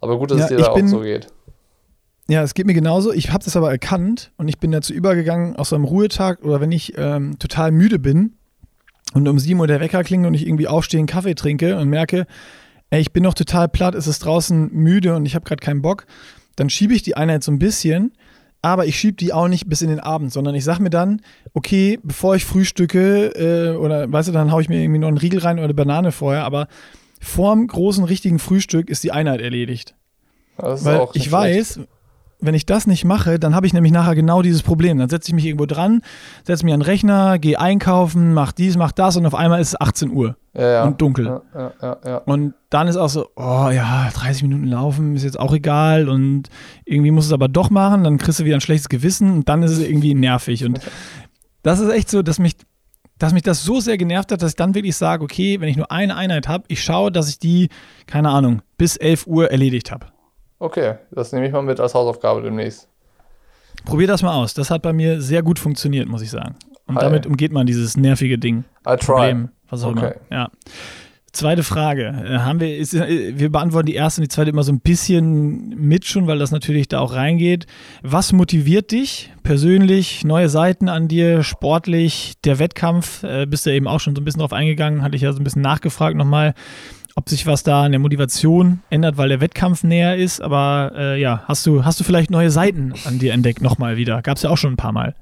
[0.00, 1.28] Aber gut, dass ja, es dir da auch so geht.
[2.28, 3.12] Ja, es geht mir genauso.
[3.12, 6.60] Ich habe das aber erkannt und ich bin dazu übergegangen, aus so einem Ruhetag oder
[6.60, 8.34] wenn ich ähm, total müde bin,
[9.14, 11.88] und um 7 Uhr der Wecker klingt und ich irgendwie aufstehe, einen Kaffee trinke und
[11.88, 12.26] merke,
[12.90, 15.82] ey, ich bin noch total platt, es ist draußen müde und ich habe gerade keinen
[15.82, 16.06] Bock,
[16.56, 18.12] dann schiebe ich die Einheit so ein bisschen,
[18.64, 21.20] aber ich schiebe die auch nicht bis in den Abend, sondern ich sage mir dann,
[21.52, 25.18] okay, bevor ich frühstücke äh, oder weißt du, dann haue ich mir irgendwie noch einen
[25.18, 26.68] Riegel rein oder eine Banane vorher, aber
[27.20, 29.94] vorm großen richtigen Frühstück ist die Einheit erledigt.
[30.56, 31.80] Weil ich weiß,
[32.44, 34.98] wenn ich das nicht mache, dann habe ich nämlich nachher genau dieses Problem.
[34.98, 36.02] Dann setze ich mich irgendwo dran,
[36.44, 39.68] setze mich an den Rechner, gehe einkaufen, mach dies, mach das und auf einmal ist
[39.68, 40.84] es 18 Uhr ja, ja.
[40.84, 41.40] und dunkel.
[41.54, 46.08] Ja, und dann ist auch so, oh ja, 30 Minuten laufen ist jetzt auch egal
[46.08, 46.48] und
[46.84, 49.62] irgendwie muss es aber doch machen, dann kriegst du wieder ein schlechtes Gewissen und dann
[49.62, 50.64] ist es irgendwie nervig.
[50.64, 50.80] Und
[51.62, 52.54] das ist echt so, dass mich,
[53.18, 55.76] dass mich das so sehr genervt hat, dass ich dann wirklich sage, okay, wenn ich
[55.76, 57.68] nur eine Einheit habe, ich schaue, dass ich die,
[58.06, 60.06] keine Ahnung, bis 11 Uhr erledigt habe.
[60.58, 62.88] Okay, das nehme ich mal mit als Hausaufgabe demnächst.
[63.84, 64.54] Probier das mal aus.
[64.54, 66.56] Das hat bei mir sehr gut funktioniert, muss ich sagen.
[66.86, 67.02] Und Hi.
[67.02, 68.64] damit umgeht man dieses nervige Ding.
[68.86, 69.06] I try.
[69.06, 70.14] Problem, was auch okay.
[70.30, 70.36] immer.
[70.36, 70.50] Ja.
[71.32, 72.04] Zweite Frage.
[72.04, 74.80] Äh, haben wir, ist, äh, wir beantworten die erste und die zweite immer so ein
[74.80, 77.66] bisschen mit schon, weil das natürlich da auch reingeht.
[78.02, 80.24] Was motiviert dich persönlich?
[80.24, 83.24] Neue Seiten an dir, sportlich, der Wettkampf?
[83.24, 85.40] Äh, bist du eben auch schon so ein bisschen drauf eingegangen, hatte ich ja so
[85.40, 86.54] ein bisschen nachgefragt nochmal
[87.16, 90.40] ob sich was da an der Motivation ändert, weil der Wettkampf näher ist.
[90.40, 94.22] Aber äh, ja, hast du, hast du vielleicht neue Seiten an dir entdeckt nochmal wieder?
[94.22, 95.14] Gab es ja auch schon ein paar Mal.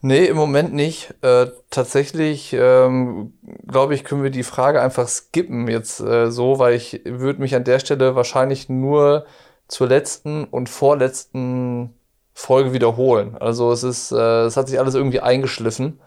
[0.00, 1.14] Nee, im Moment nicht.
[1.22, 3.32] Äh, tatsächlich, ähm,
[3.66, 7.54] glaube ich, können wir die Frage einfach skippen jetzt äh, so, weil ich würde mich
[7.54, 9.24] an der Stelle wahrscheinlich nur
[9.66, 11.94] zur letzten und vorletzten
[12.34, 13.36] Folge wiederholen.
[13.40, 16.00] Also es ist, äh, es hat sich alles irgendwie eingeschliffen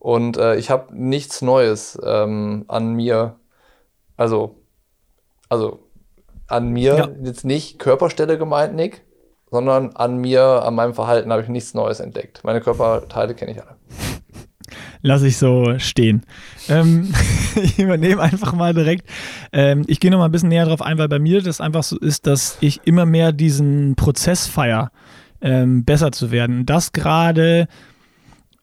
[0.00, 3.36] und äh, ich habe nichts Neues ähm, an mir
[4.16, 4.56] also,
[5.48, 5.80] also
[6.46, 7.08] an mir ja.
[7.22, 9.02] jetzt nicht Körperstelle gemeint, Nick,
[9.50, 12.42] sondern an mir, an meinem Verhalten habe ich nichts Neues entdeckt.
[12.44, 13.76] Meine Körperteile kenne ich alle.
[15.02, 16.24] Lass ich so stehen.
[16.68, 17.12] Ähm,
[17.62, 19.08] ich übernehme einfach mal direkt.
[19.52, 21.82] Ähm, ich gehe noch mal ein bisschen näher drauf ein, weil bei mir das einfach
[21.82, 24.90] so ist, dass ich immer mehr diesen Prozess feier,
[25.42, 26.64] ähm, besser zu werden.
[26.64, 27.68] Das gerade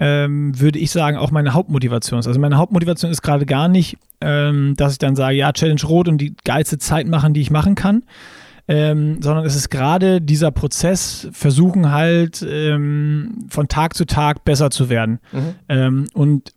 [0.02, 2.28] ähm, würde ich sagen, auch meine Hauptmotivation ist.
[2.28, 6.08] Also meine Hauptmotivation ist gerade gar nicht, ähm, dass ich dann sage, ja, Challenge Rot
[6.08, 8.04] und die geilste Zeit machen, die ich machen kann.
[8.68, 14.72] Ähm, sondern es ist gerade dieser Prozess, versuchen halt ähm, von Tag zu Tag besser
[14.72, 15.20] zu werden.
[15.32, 15.56] Mhm.
[15.70, 16.54] Ähm, und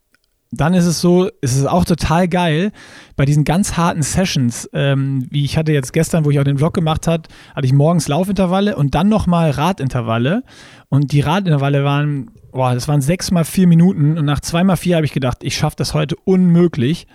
[0.61, 2.73] dann ist es so, es ist auch total geil,
[3.17, 6.59] bei diesen ganz harten Sessions, ähm, wie ich hatte jetzt gestern, wo ich auch den
[6.59, 10.43] Vlog gemacht habe, hatte ich morgens Laufintervalle und dann nochmal Radintervalle.
[10.89, 14.77] Und die Radintervalle waren, boah, das waren sechs mal vier Minuten und nach zwei mal
[14.77, 17.07] vier habe ich gedacht, ich schaffe das heute unmöglich.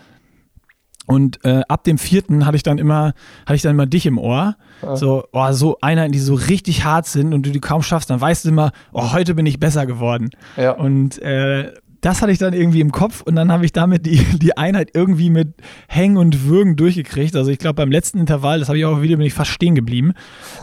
[1.10, 3.14] Und äh, ab dem vierten hatte ich dann immer,
[3.48, 4.58] hatte ich dann immer dich im Ohr.
[4.84, 4.96] Ja.
[4.96, 8.22] So, oh, so Einheiten, die so richtig hart sind und du die kaum schaffst, dann
[8.22, 10.30] weißt du immer, oh, heute bin ich besser geworden.
[10.56, 10.74] Ja.
[10.74, 14.18] Und äh, das hatte ich dann irgendwie im Kopf und dann habe ich damit die,
[14.40, 15.54] die Einheit irgendwie mit
[15.88, 17.36] Hängen und Würgen durchgekriegt.
[17.36, 19.76] Also ich glaube beim letzten Intervall, das habe ich auch wieder, bin ich fast stehen
[19.76, 20.14] geblieben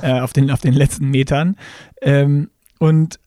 [0.03, 1.57] äh, auf, den, auf den letzten Metern.
[2.03, 3.18] Ähm, und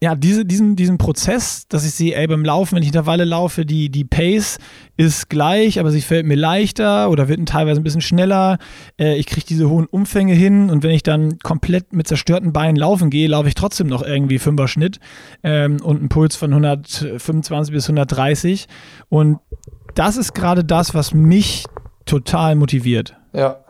[0.00, 3.66] ja, diese, diesen, diesen Prozess, dass ich sehe, ey, beim Laufen, wenn ich Intervalle laufe,
[3.66, 4.58] die, die Pace
[4.96, 8.58] ist gleich, aber sie fällt mir leichter oder wird teilweise ein bisschen schneller.
[8.98, 12.76] Äh, ich kriege diese hohen Umfänge hin und wenn ich dann komplett mit zerstörten Beinen
[12.76, 15.00] laufen gehe, laufe ich trotzdem noch irgendwie Fünfer Schnitt
[15.42, 18.68] ähm, und einen Puls von 125 bis 130.
[19.08, 19.40] Und
[19.96, 21.64] das ist gerade das, was mich
[22.04, 23.16] total motiviert.
[23.32, 23.64] Ja,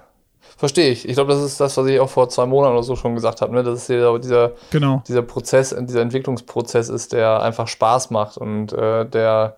[0.59, 1.09] Verstehe ich.
[1.09, 3.43] Ich glaube, das ist das, was ich auch vor zwei Monaten oder so schon gesagt
[3.43, 3.55] habe.
[3.55, 3.63] Ne?
[3.63, 5.05] Dass es dieser, dieser, genau.
[5.07, 9.57] dieser Prozess, dieser Entwicklungsprozess ist, der einfach Spaß macht und äh, der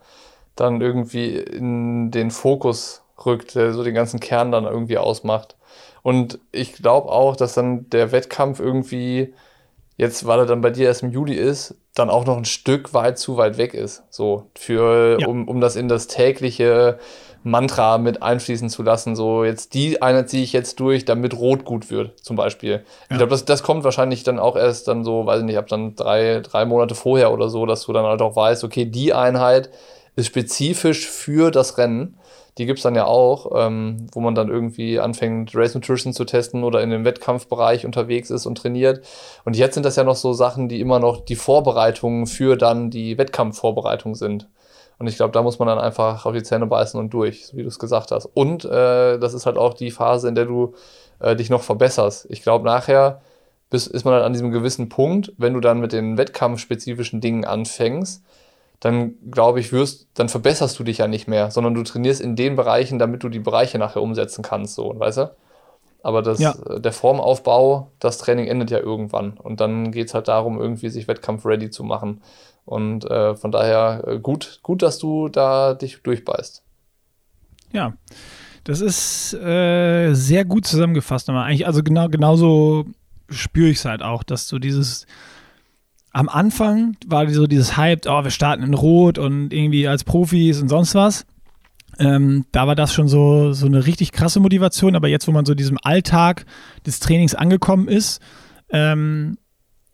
[0.56, 5.56] dann irgendwie in den Fokus rückt, der so den ganzen Kern dann irgendwie ausmacht.
[6.02, 9.32] Und ich glaube auch, dass dann der Wettkampf irgendwie,
[9.96, 12.92] jetzt weil er dann bei dir erst im Juli ist, dann auch noch ein Stück
[12.92, 14.02] weit zu weit weg ist.
[14.10, 15.26] So, für, ja.
[15.26, 16.98] um, um das in das tägliche
[17.42, 19.16] Mantra mit einfließen zu lassen.
[19.16, 22.72] So, jetzt die eine ziehe ich jetzt durch, damit Rot gut wird, zum Beispiel.
[22.72, 22.80] Ja.
[23.10, 25.66] Ich glaube, das, das kommt wahrscheinlich dann auch erst dann so, weiß ich nicht, ab
[25.68, 29.14] dann drei, drei Monate vorher oder so, dass du dann halt auch weißt, okay, die
[29.14, 29.70] Einheit
[30.16, 32.16] ist spezifisch für das Rennen.
[32.58, 36.24] Die gibt es dann ja auch, ähm, wo man dann irgendwie anfängt, Race Nutrition zu
[36.24, 39.02] testen oder in dem Wettkampfbereich unterwegs ist und trainiert.
[39.44, 42.90] Und jetzt sind das ja noch so Sachen, die immer noch die Vorbereitungen für dann
[42.90, 44.48] die Wettkampfvorbereitung sind.
[45.00, 47.56] Und ich glaube, da muss man dann einfach auf die Zähne beißen und durch, so
[47.56, 48.26] wie du es gesagt hast.
[48.26, 50.74] Und äh, das ist halt auch die Phase, in der du
[51.20, 52.26] äh, dich noch verbesserst.
[52.28, 53.22] Ich glaube, nachher
[53.70, 57.46] bist, ist man halt an diesem gewissen Punkt, wenn du dann mit den wettkampfspezifischen Dingen
[57.46, 58.22] anfängst,
[58.80, 62.36] dann glaube ich, wirst, dann verbesserst du dich ja nicht mehr, sondern du trainierst in
[62.36, 65.30] den Bereichen, damit du die Bereiche nachher umsetzen kannst, so, weißt du?
[66.02, 66.54] Aber das, ja.
[66.66, 69.32] Äh, der Formaufbau, das Training endet ja irgendwann.
[69.32, 72.22] Und dann geht es halt darum, irgendwie sich wettkampf-ready zu machen.
[72.64, 76.62] Und äh, von daher äh, gut, gut, dass du da dich durchbeißt.
[77.72, 77.94] Ja,
[78.64, 81.28] das ist äh, sehr gut zusammengefasst.
[81.28, 82.86] Aber eigentlich, also genau, genauso
[83.28, 85.06] spüre ich es halt auch, dass so dieses
[86.12, 90.60] am Anfang war so dieses Hype, oh, wir starten in Rot und irgendwie als Profis
[90.60, 91.24] und sonst was.
[92.00, 95.44] Ähm, da war das schon so, so eine richtig krasse Motivation, aber jetzt, wo man
[95.44, 96.46] so diesem Alltag
[96.86, 98.20] des Trainings angekommen ist,
[98.70, 99.36] ähm,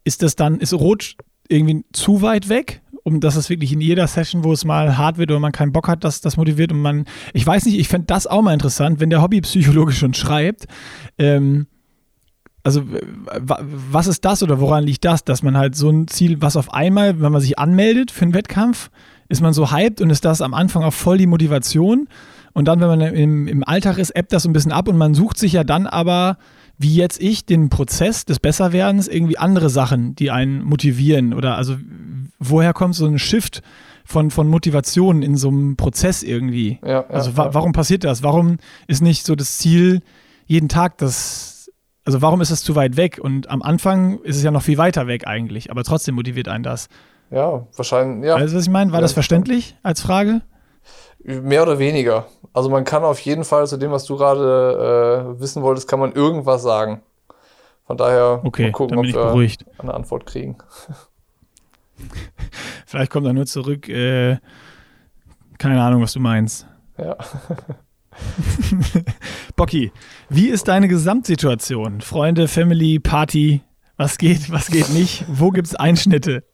[0.05, 1.17] ist das dann, ist Rot
[1.49, 5.19] irgendwie zu weit weg, um dass es wirklich in jeder Session, wo es mal hart
[5.19, 7.89] wird oder man keinen Bock hat, dass das motiviert und man, ich weiß nicht, ich
[7.89, 10.67] fände das auch mal interessant, wenn der Hobbypsychologe schon schreibt,
[11.19, 11.67] ähm,
[12.63, 12.83] also
[13.41, 16.73] was ist das oder woran liegt das, dass man halt so ein Ziel, was auf
[16.75, 18.91] einmal, wenn man sich anmeldet für einen Wettkampf,
[19.29, 22.09] ist man so hyped und ist das am Anfang auch voll die Motivation
[22.53, 24.97] und dann, wenn man im, im Alltag ist, ebbt das so ein bisschen ab und
[24.97, 26.39] man sucht sich ja dann aber
[26.79, 31.77] wie jetzt ich den Prozess des Besserwerdens irgendwie andere Sachen, die einen motivieren oder also
[32.39, 33.63] woher kommt so ein Shift
[34.05, 36.79] von, von Motivation in so einem Prozess irgendwie?
[36.83, 38.23] Ja, ja, also wa warum passiert das?
[38.23, 40.01] Warum ist nicht so das Ziel
[40.47, 41.71] jeden Tag das,
[42.05, 43.19] also warum ist es zu weit weg?
[43.21, 46.65] Und am Anfang ist es ja noch viel weiter weg eigentlich, aber trotzdem motiviert einen
[46.65, 46.89] das.
[47.31, 48.37] Ja, wahrscheinlich, ja.
[48.37, 48.93] Weißt du, was ich meine?
[48.93, 50.43] War ja, das verständlich als Frage?
[51.25, 52.27] Mehr oder weniger.
[52.53, 55.99] Also man kann auf jeden Fall zu dem, was du gerade äh, wissen wolltest, kann
[55.99, 57.03] man irgendwas sagen.
[57.85, 60.57] Von daher okay, mal gucken, ob wir eine Antwort kriegen.
[62.87, 63.89] Vielleicht kommt er nur zurück.
[63.89, 64.39] Äh,
[65.59, 66.67] keine Ahnung, was du meinst.
[66.99, 67.17] Ja.
[69.57, 69.93] Bocky,
[70.29, 72.01] wie ist deine Gesamtsituation?
[72.01, 73.61] Freunde, Family, Party,
[73.97, 75.25] was geht, was geht nicht?
[75.27, 76.45] Wo gibt es Einschnitte?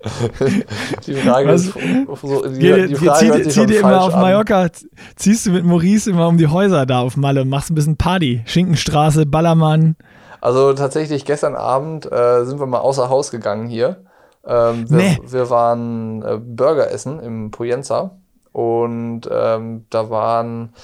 [1.06, 4.68] Die Frage was, ist, so, die, die, die Frage zieh, zieh dir immer auf Mallorca,
[5.16, 8.42] ziehst du mit Maurice immer um die Häuser da auf Malle, machst ein bisschen Party,
[8.46, 9.96] Schinkenstraße, Ballermann.
[10.40, 14.04] Also tatsächlich gestern Abend äh, sind wir mal außer Haus gegangen hier.
[14.46, 15.18] Ähm, wir, nee.
[15.26, 18.18] wir waren äh, Burger essen im Poyenza
[18.52, 20.74] und ähm, da waren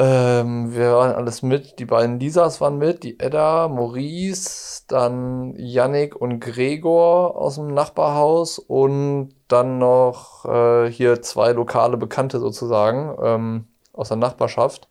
[0.00, 1.80] ähm, wir waren alles mit.
[1.80, 8.60] Die beiden Lisas waren mit, die Edda, Maurice, dann Yannick und Gregor aus dem Nachbarhaus
[8.60, 14.88] und dann noch äh, hier zwei lokale Bekannte sozusagen ähm, aus der Nachbarschaft.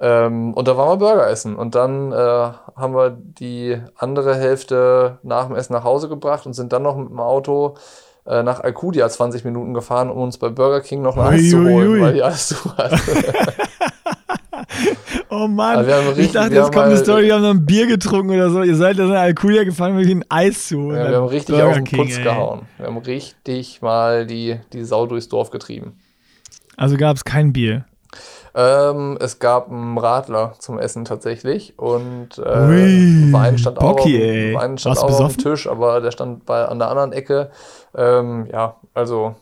[0.00, 1.54] Ähm, und da waren wir Burger essen.
[1.54, 6.54] Und dann äh, haben wir die andere Hälfte nach dem Essen nach Hause gebracht und
[6.54, 7.74] sind dann noch mit dem Auto
[8.26, 12.00] äh, nach Alcudia 20 Minuten gefahren, um uns bei Burger King noch Eis zu holen,
[12.00, 12.98] weil die alles zu hatten.
[15.30, 18.30] Oh Mann, richtig, ich dachte, jetzt kommt eine Story, wir haben noch ein Bier getrunken
[18.30, 18.62] oder so.
[18.62, 20.90] Ihr seid dann in Alculia gefahren, um ein Eis zu.
[20.92, 22.24] Ja, wir haben richtig Burger auf den King, Putz ey.
[22.24, 22.62] gehauen.
[22.78, 25.98] Wir haben richtig mal die, die Sau durchs Dorf getrieben.
[26.76, 27.84] Also gab es kein Bier?
[28.54, 34.16] Ähm, es gab einen Radler zum Essen tatsächlich und äh, Ui, Wein stand auch, Bocki,
[34.16, 34.54] auf, ey.
[34.54, 35.42] Wein stand auch auf dem besoffen?
[35.42, 37.50] Tisch, aber der stand bei, an der anderen Ecke.
[37.94, 39.36] Ähm, ja, also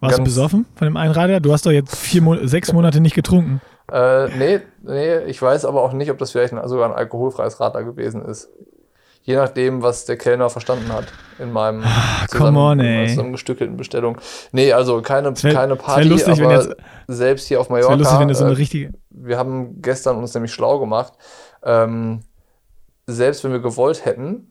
[0.00, 1.40] Warst du besoffen von dem Einrader?
[1.40, 3.60] Du hast doch jetzt vier Mo sechs Monate nicht getrunken.
[3.90, 7.58] Äh, nee, nee, ich weiß aber auch nicht, ob das vielleicht ein, sogar ein alkoholfreies
[7.60, 8.50] Radler gewesen ist.
[9.22, 11.04] Je nachdem, was der Kellner verstanden hat
[11.38, 14.18] in meinem Ah, come on, in zusammengestückelten Bestellung.
[14.52, 16.76] Nee, also keine, wär- keine Party, lustig, wenn aber jetzt-
[17.08, 18.92] selbst hier auf Mallorca, lustig, wenn du so eine äh, richtige.
[19.10, 21.12] wir haben gestern uns nämlich schlau gemacht,
[21.62, 22.20] ähm,
[23.06, 24.50] selbst wenn wir gewollt hätten,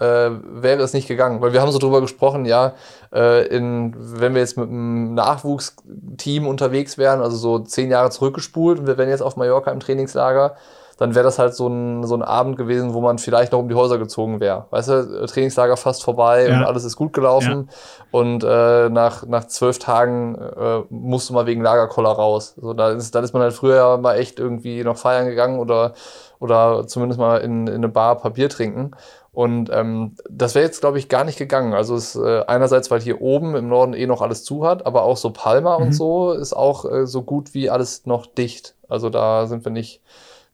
[0.00, 1.40] äh, wäre es nicht gegangen.
[1.40, 2.72] Weil wir haben so drüber gesprochen, ja,
[3.12, 8.80] äh, in, wenn wir jetzt mit einem Nachwuchsteam unterwegs wären, also so zehn Jahre zurückgespult
[8.80, 10.56] und wir wären jetzt auf Mallorca im Trainingslager,
[10.96, 13.68] dann wäre das halt so ein, so ein Abend gewesen, wo man vielleicht noch um
[13.68, 14.66] die Häuser gezogen wäre.
[14.70, 16.58] Weißt du, Trainingslager fast vorbei Ja.
[16.58, 17.68] und alles ist gut gelaufen.
[18.12, 22.54] Und äh, nach, nach zwölf Tagen äh, musst du mal wegen Lagerkoller raus.
[22.60, 25.94] So, da ist, dann ist man halt früher mal echt irgendwie noch feiern gegangen oder,
[26.38, 28.92] oder zumindest mal in, in eine Bar Papier trinken.
[29.34, 31.74] Und ähm, das wäre jetzt, glaube ich, gar nicht gegangen.
[31.74, 35.02] Also es äh, einerseits, weil hier oben im Norden eh noch alles zu hat, aber
[35.02, 35.86] auch so Palma Mhm.
[35.86, 38.74] und so ist auch äh, so gut wie alles noch dicht.
[38.88, 40.00] Also da sind wir nicht,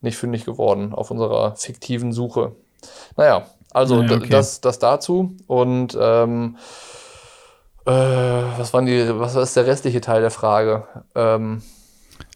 [0.00, 2.52] nicht fündig geworden auf unserer fiktiven Suche.
[3.16, 4.28] Naja, also Naja, okay.
[4.30, 5.36] das, das dazu.
[5.46, 6.56] Und ähm,
[7.86, 10.84] äh, was waren die, was ist der restliche Teil der Frage?
[11.14, 11.62] Ähm,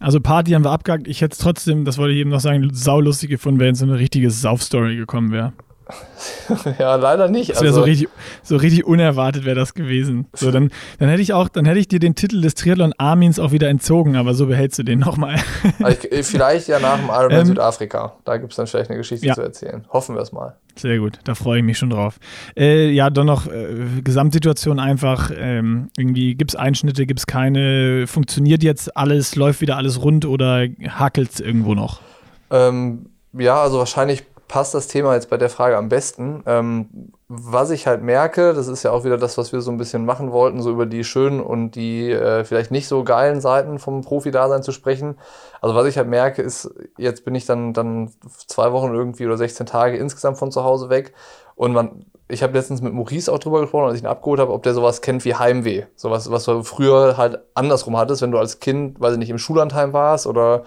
[0.01, 1.09] Also Party haben wir abgehakt.
[1.09, 3.99] Ich hätte es trotzdem, das wollte ich eben noch sagen, saulustig gefunden, wenn so eine
[3.99, 5.53] richtige Sauf-Story gekommen wäre.
[6.79, 7.51] ja, leider nicht.
[7.51, 8.09] Das wäre Also, so richtig,
[8.43, 10.27] so richtig unerwartet wäre das gewesen.
[10.33, 13.39] So, dann, dann hätte ich auch, dann hätte ich dir den Titel des Triathlon Armins
[13.39, 15.37] auch wieder entzogen, aber so behältst du den nochmal.
[15.81, 18.15] ich, äh, vielleicht ja nach dem Ironman Ähm, Südafrika.
[18.25, 19.35] Da gibt es dann vielleicht eine Geschichte Ja.
[19.35, 19.85] zu erzählen.
[19.91, 20.57] Hoffen wir es mal.
[20.77, 22.19] Sehr gut, da freue ich mich schon drauf.
[22.57, 25.31] Äh, ja, dann noch äh, Gesamtsituation einfach.
[25.37, 28.07] Ähm, irgendwie gibt es Einschnitte, gibt es keine.
[28.09, 32.01] Funktioniert jetzt alles, läuft wieder alles rund oder hakelt es irgendwo noch?
[32.51, 36.45] Ähm, ja, also wahrscheinlich passt das Thema jetzt bei der Frage am besten.
[36.47, 39.79] Ähm, was ich halt merke, das ist ja auch wieder das, was wir so ein
[39.79, 43.81] bisschen machen wollten, so über die schönen und die äh, vielleicht nicht so geilen Seiten
[43.81, 45.19] vom Profi-Dasein zu sprechen.
[45.61, 48.13] Also was ich halt merke, ist, jetzt bin ich dann, dann
[48.47, 51.15] zwei Wochen irgendwie oder 16 Tage insgesamt von zu Hause weg
[51.57, 54.53] und man, ich habe letztens mit Maurice auch drüber gesprochen, als ich ihn abgeholt habe,
[54.53, 55.85] ob der sowas kennt wie Heimweh.
[55.95, 59.39] Sowas, was du früher halt andersrum hattest, wenn du als Kind, weiß ich nicht, im
[59.39, 60.63] Schullandheim warst oder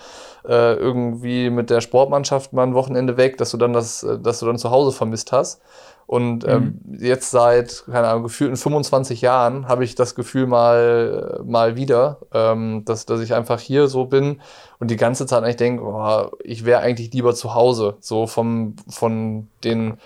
[0.48, 4.40] äh, irgendwie mit der Sportmannschaft mal ein Wochenende weg, dass du dann das, äh, dass
[4.40, 5.62] du dann zu Hause vermisst hast.
[6.06, 11.76] Und ähm, jetzt seit, keine Ahnung, gefühlten 25 Jahren habe ich das Gefühl mal, mal
[11.76, 14.40] wieder, ähm, dass, dass ich einfach hier so bin
[14.80, 18.78] und die ganze Zeit eigentlich denke, oh, ich wäre eigentlich lieber zu Hause, so vom,
[18.88, 19.98] von den,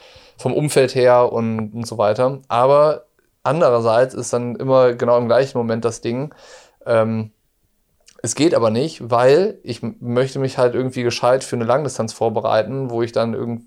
[0.42, 2.40] vom Umfeld her und, und so weiter.
[2.48, 3.06] Aber
[3.44, 6.34] andererseits ist dann immer genau im gleichen Moment das Ding,
[6.86, 7.32] ähm,
[8.24, 12.92] es geht aber nicht, weil ich möchte mich halt irgendwie gescheit für eine Langdistanz vorbereiten,
[12.92, 13.64] wo ich dann irgend,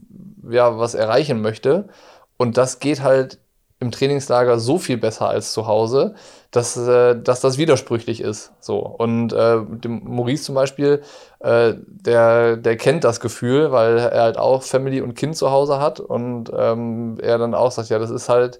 [0.48, 1.88] ja, was erreichen möchte.
[2.36, 3.40] Und das geht halt
[3.84, 6.14] im Trainingslager so viel besser als zu Hause,
[6.50, 8.52] dass, äh, dass das widersprüchlich ist.
[8.60, 8.78] So.
[8.78, 11.02] Und äh, Maurice zum Beispiel,
[11.40, 15.80] äh, der, der kennt das Gefühl, weil er halt auch Family und Kind zu Hause
[15.80, 18.58] hat und ähm, er dann auch sagt, ja, das ist halt,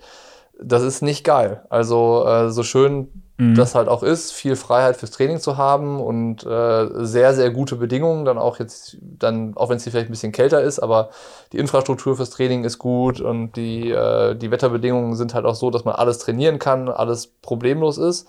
[0.60, 1.64] das ist nicht geil.
[1.70, 3.57] Also äh, so schön Mhm.
[3.57, 7.75] das halt auch ist, viel Freiheit fürs Training zu haben und äh, sehr, sehr gute
[7.75, 11.11] Bedingungen, dann auch jetzt, dann, auch wenn es hier vielleicht ein bisschen kälter ist, aber
[11.53, 15.70] die Infrastruktur fürs Training ist gut und die, äh, die Wetterbedingungen sind halt auch so,
[15.70, 18.29] dass man alles trainieren kann, alles problemlos ist.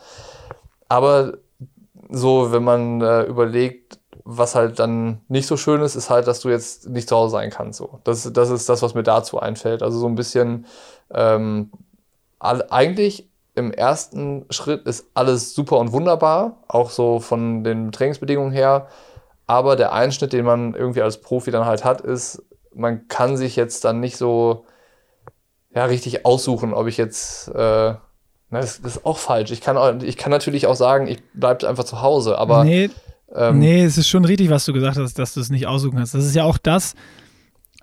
[0.90, 1.34] Aber
[2.10, 6.40] so, wenn man äh, überlegt, was halt dann nicht so schön ist, ist halt, dass
[6.40, 7.78] du jetzt nicht zu Hause sein kannst.
[7.78, 8.00] So.
[8.04, 9.84] Das, das ist das, was mir dazu einfällt.
[9.84, 10.66] Also so ein bisschen
[11.14, 11.70] ähm,
[12.40, 18.88] eigentlich im ersten Schritt ist alles super und wunderbar, auch so von den Trainingsbedingungen her.
[19.48, 23.56] Aber der Einschnitt, den man irgendwie als Profi dann halt hat, ist, man kann sich
[23.56, 24.66] jetzt dann nicht so
[25.74, 27.50] ja, richtig aussuchen, ob ich jetzt.
[27.50, 27.94] Äh,
[28.50, 29.52] na, das, das ist auch falsch.
[29.52, 32.64] Ich kann, auch, ich kann natürlich auch sagen, ich bleibe einfach zu Hause, aber.
[32.64, 32.90] nee,
[33.34, 35.98] ähm, nee, es ist schon richtig, was du gesagt hast, dass du es nicht aussuchen
[35.98, 36.14] kannst.
[36.14, 36.94] Das ist ja auch das.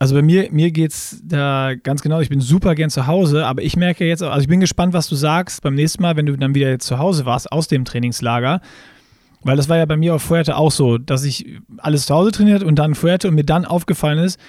[0.02, 3.46] Also bei mir, mir geht es da ganz genau, ich bin super gern zu Hause,
[3.46, 6.26] aber ich merke jetzt, also ich bin gespannt, was du sagst beim nächsten Mal, wenn
[6.26, 8.60] du dann wieder zu Hause warst aus dem Trainingslager.
[9.42, 12.32] Weil das war ja bei mir auf Fuerte auch so, dass ich alles zu Hause
[12.32, 14.40] trainiert und dann Fuerte und mir dann aufgefallen ist,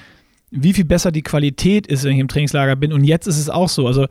[0.49, 2.91] wie viel besser die Qualität ist, wenn ich im Trainingslager bin.
[2.91, 3.85] Und jetzt ist es auch so.
[3.85, 4.07] Also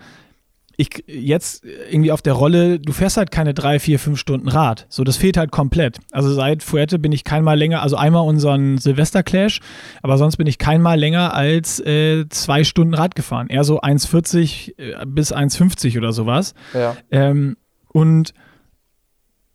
[0.76, 4.86] ich jetzt irgendwie auf der Rolle, du fährst halt keine drei, vier, fünf Stunden Rad.
[4.88, 5.98] So, das fehlt halt komplett.
[6.10, 9.60] Also seit Fuerte bin ich kein Mal länger, also einmal unseren Silvester-Clash,
[10.02, 13.48] aber sonst bin ich kein Mal länger als äh, zwei Stunden Rad gefahren.
[13.48, 16.54] Eher so 1,40 äh, bis 1,50 oder sowas.
[16.74, 16.96] ja.
[17.10, 17.56] Ähm,
[17.92, 18.32] und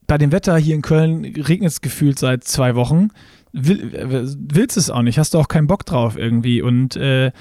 [0.05, 3.09] bei dem Wetter hier in Köln regnet es gefühlt seit zwei Wochen.
[3.51, 3.91] Will,
[4.37, 6.61] willst es auch nicht, hast du auch keinen Bock drauf irgendwie.
[6.61, 7.31] Und äh,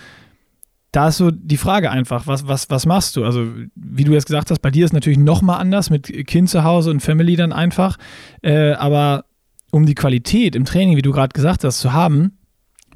[0.97, 3.25] da ist so die Frage einfach, was, was, was machst du?
[3.27, 6.65] Also, wie du jetzt gesagt hast, bei dir ist natürlich nochmal anders mit Kind zu
[6.65, 7.99] Hause und Family dann einfach.
[8.41, 9.27] Äh, aber
[9.71, 12.39] um die Qualität im Training, wie du gerade gesagt hast, zu haben,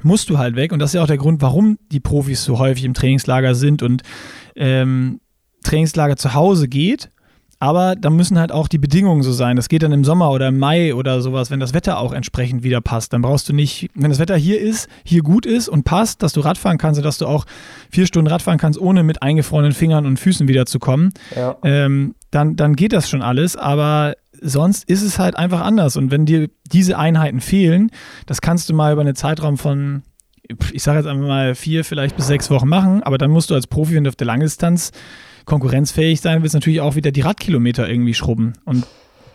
[0.02, 0.72] musst du halt weg.
[0.72, 3.82] Und das ist ja auch der Grund, warum die Profis so häufig im Trainingslager sind
[3.82, 4.02] und
[4.56, 5.20] ähm,
[5.62, 7.10] Trainingslager zu Hause geht
[7.62, 9.54] aber da müssen halt auch die Bedingungen so sein.
[9.54, 12.62] Das geht dann im Sommer oder im Mai oder sowas, wenn das Wetter auch entsprechend
[12.62, 13.12] wieder passt.
[13.12, 16.32] Dann brauchst du nicht, wenn das Wetter hier ist, hier gut ist und passt, dass
[16.32, 17.44] du Radfahren kannst und dass du auch
[17.90, 21.58] vier Stunden Radfahren kannst, ohne mit eingefrorenen Fingern und Füßen wiederzukommen, ja.
[21.62, 23.56] ähm, dann, dann geht das schon alles.
[23.56, 25.98] Aber sonst ist es halt einfach anders.
[25.98, 27.90] Und wenn dir diese Einheiten fehlen,
[28.24, 30.02] das kannst du mal über einen Zeitraum von
[30.72, 33.54] ich sage jetzt einfach mal vier, vielleicht bis sechs Wochen machen, aber dann musst du
[33.54, 34.90] als Profi, wenn du auf der Langdistanz
[35.50, 38.52] konkurrenzfähig sein willst, natürlich auch wieder die Radkilometer irgendwie schrubben.
[38.64, 38.86] Und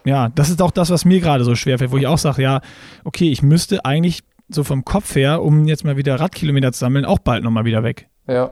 [0.05, 2.41] ja, das ist auch das, was mir gerade so schwer fällt, wo ich auch sage,
[2.41, 2.61] ja,
[3.03, 7.03] okay, ich müsste eigentlich so vom Kopf her, um jetzt mal wieder Radkilometer zu sammeln,
[7.03, 8.07] auch bald nochmal wieder weg.
[8.27, 8.51] Ja.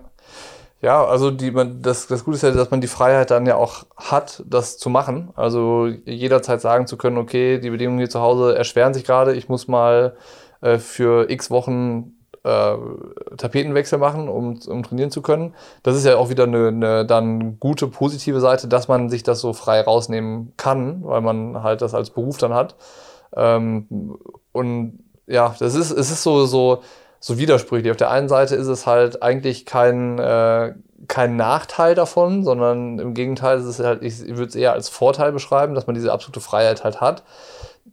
[0.81, 3.55] Ja, also die, man, das, das Gute ist ja, dass man die Freiheit dann ja
[3.55, 5.29] auch hat, das zu machen.
[5.35, 9.47] Also jederzeit sagen zu können, okay, die Bedingungen hier zu Hause erschweren sich gerade, ich
[9.47, 10.17] muss mal
[10.59, 12.11] äh, für x Wochen
[12.43, 12.75] äh,
[13.37, 15.53] Tapetenwechsel machen, um, um trainieren zu können.
[15.81, 19.39] Das ist ja auch wieder eine, eine dann gute, positive Seite, dass man sich das
[19.39, 22.75] so frei rausnehmen kann, weil man halt das als Beruf dann hat.
[23.35, 24.17] Ähm,
[24.51, 26.81] und ja, das ist, es ist so, so,
[27.19, 27.91] so widersprüchlich.
[27.91, 30.73] Auf der einen Seite ist es halt eigentlich kein, äh,
[31.07, 35.75] kein Nachteil davon, sondern im Gegenteil es halt, ich würde es eher als Vorteil beschreiben,
[35.75, 37.23] dass man diese absolute Freiheit halt hat.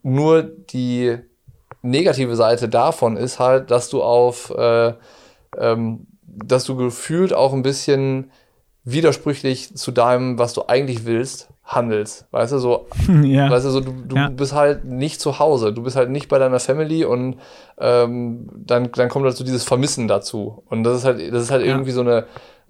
[0.02, 1.18] Nur die
[1.82, 4.92] negative Seite davon ist halt, dass du auf, äh,
[5.58, 8.30] ähm, dass du gefühlt auch ein bisschen
[8.84, 12.26] widersprüchlich zu deinem, was du eigentlich willst, handelst.
[12.30, 12.86] Weißt du, so,
[13.22, 13.50] ja.
[13.50, 14.28] weißt du, so, du, du ja.
[14.28, 17.36] bist halt nicht zu Hause, du bist halt nicht bei deiner Family und
[17.78, 20.62] ähm, dann, dann kommt halt so dieses Vermissen dazu.
[20.68, 21.72] Und das ist halt, das ist halt ja.
[21.72, 22.26] irgendwie so eine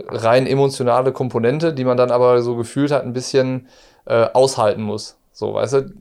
[0.08, 3.68] rein emotionale Komponente, die man dann aber so gefühlt hat, ein bisschen
[4.06, 5.19] äh, aushalten muss.
[5.40, 5.94] So, weißt du,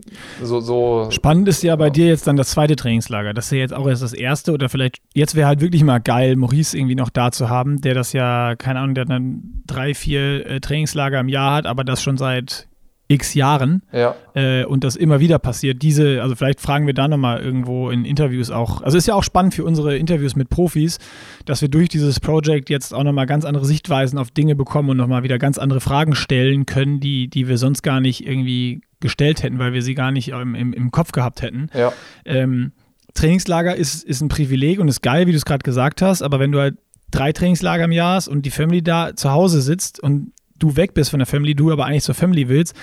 [0.44, 1.08] so, so.
[1.12, 1.92] Spannend ist ja bei ja.
[1.92, 3.34] dir jetzt dann das zweite Trainingslager.
[3.34, 6.00] Das ist ja jetzt auch erst das erste oder vielleicht, jetzt wäre halt wirklich mal
[6.00, 9.94] geil, Maurice irgendwie noch da zu haben, der das ja, keine Ahnung, der dann drei,
[9.94, 12.68] vier äh, Trainingslager im Jahr hat, aber das schon seit
[13.10, 14.16] x Jahren ja.
[14.36, 15.82] äh, und das immer wieder passiert.
[15.82, 18.82] Diese, also vielleicht fragen wir da nochmal irgendwo in Interviews auch.
[18.82, 20.99] Also ist ja auch spannend für unsere Interviews mit Profis,
[21.45, 24.97] dass wir durch dieses Projekt jetzt auch nochmal ganz andere Sichtweisen auf Dinge bekommen und
[24.97, 29.41] nochmal wieder ganz andere Fragen stellen können, die, die wir sonst gar nicht irgendwie gestellt
[29.41, 31.68] hätten, weil wir sie gar nicht im, im, im Kopf gehabt hätten.
[31.74, 31.91] Ja.
[32.26, 32.74] Ähm,
[33.16, 36.39] Trainingslager ist, ist ein Privileg und ist geil, wie du es gerade gesagt hast, aber
[36.39, 36.78] wenn du halt
[37.10, 40.93] drei Trainingslager im Jahr hast und die Family da zu Hause sitzt und du weg
[40.93, 42.76] bist von der Family, du aber eigentlich zur Family willst,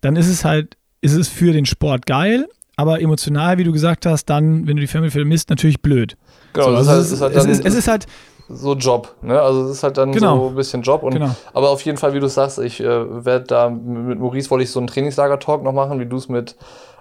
[0.00, 2.46] dann ist es halt, ist es für den Sport geil,
[2.76, 6.16] aber emotional, wie du gesagt hast, dann, wenn du die Family vermisst, natürlich blöd.
[6.52, 8.06] Genau, so, also das heißt, es, ist halt es, ist, es ist halt
[8.48, 9.40] so Job, ne?
[9.40, 10.38] Also es ist halt dann genau.
[10.38, 11.02] so ein bisschen Job.
[11.02, 11.34] Und, genau.
[11.52, 14.70] Aber auf jeden Fall, wie du sagst, ich äh, werde da mit Maurice wollte ich
[14.70, 16.56] so einen Trainingslager-Talk noch machen, wie du es mit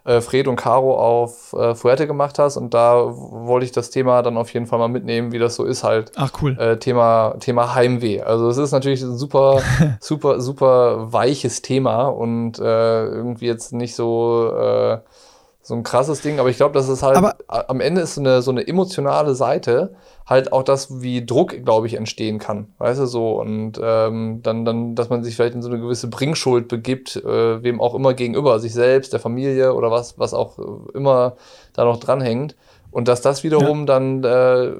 [0.08, 2.58] äh, Fred und Caro auf äh, Fuerte gemacht hast.
[2.58, 5.66] Und da wollte ich das Thema dann auf jeden Fall mal mitnehmen, wie das so
[5.66, 6.12] ist halt.
[6.16, 6.58] Ach cool.
[6.58, 8.22] Äh, Thema, Thema Heimweh.
[8.22, 9.62] Also es ist natürlich ein super,
[10.00, 15.00] super, super weiches Thema und äh, irgendwie jetzt nicht so äh,
[15.68, 18.22] so ein krasses Ding, aber ich glaube, das ist halt aber am Ende ist so
[18.22, 19.96] eine, so eine emotionale Seite
[20.26, 22.70] halt auch das, wie Druck, glaube ich, entstehen kann.
[22.78, 26.08] Weißt du, so und ähm, dann, dann, dass man sich vielleicht in so eine gewisse
[26.08, 30.58] Bringschuld begibt, äh, wem auch immer gegenüber, sich selbst, der Familie oder was, was auch
[30.94, 31.36] immer
[31.74, 32.56] da noch dranhängt.
[32.90, 33.86] Und dass das wiederum ja.
[33.88, 34.72] dann äh,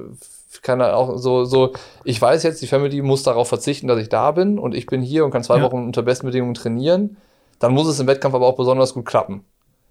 [0.62, 4.30] kann auch so, so, ich weiß jetzt, die Family muss darauf verzichten, dass ich da
[4.30, 5.64] bin und ich bin hier und kann zwei ja.
[5.64, 7.18] Wochen unter besten Bedingungen trainieren.
[7.58, 9.44] Dann muss es im Wettkampf aber auch besonders gut klappen.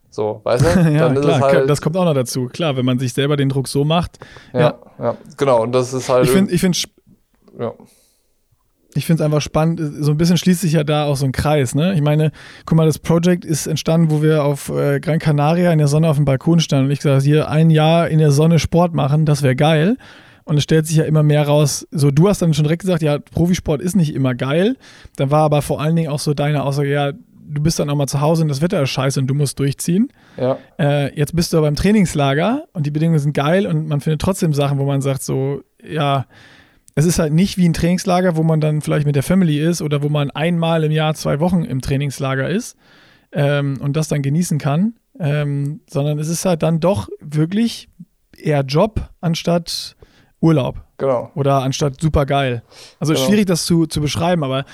[0.10, 0.80] So, weißt du?
[0.91, 2.47] ja, klar, halt das kommt auch noch dazu.
[2.47, 4.18] Klar, wenn man sich selber den Druck so macht.
[4.53, 5.62] Ja, ja, ja genau.
[5.62, 6.26] Und das ist halt.
[6.26, 6.78] Ich finde, ich finde,
[7.60, 7.74] ja.
[8.93, 11.32] Ich finde es einfach spannend, so ein bisschen schließt sich ja da auch so ein
[11.32, 11.93] Kreis, ne?
[11.93, 12.32] Ich meine,
[12.66, 16.10] guck mal, das Projekt ist entstanden, wo wir auf äh, Gran Canaria in der Sonne
[16.10, 19.26] auf dem Balkon standen und ich gesagt, hier ein Jahr in der Sonne Sport machen,
[19.26, 19.97] das wäre geil.
[20.45, 23.03] Und es stellt sich ja immer mehr raus, so du hast dann schon direkt gesagt,
[23.03, 24.78] ja, Profisport ist nicht immer geil.
[25.18, 27.12] Dann war aber vor allen Dingen auch so deine Aussage, ja,
[27.47, 29.59] du bist dann auch mal zu Hause und das Wetter ist scheiße und du musst
[29.59, 30.09] durchziehen.
[30.37, 30.57] Ja.
[30.79, 34.21] Äh, jetzt bist du aber im Trainingslager und die Bedingungen sind geil und man findet
[34.21, 36.25] trotzdem Sachen, wo man sagt so, ja,
[36.95, 39.81] es ist halt nicht wie ein Trainingslager, wo man dann vielleicht mit der Family ist
[39.81, 42.75] oder wo man einmal im Jahr zwei Wochen im Trainingslager ist
[43.31, 47.89] ähm, und das dann genießen kann, ähm, sondern es ist halt dann doch wirklich
[48.35, 49.95] eher Job anstatt
[50.39, 50.83] Urlaub.
[50.97, 51.31] Genau.
[51.35, 52.63] Oder anstatt super geil.
[52.99, 53.25] Also genau.
[53.25, 54.65] schwierig das zu, zu beschreiben, aber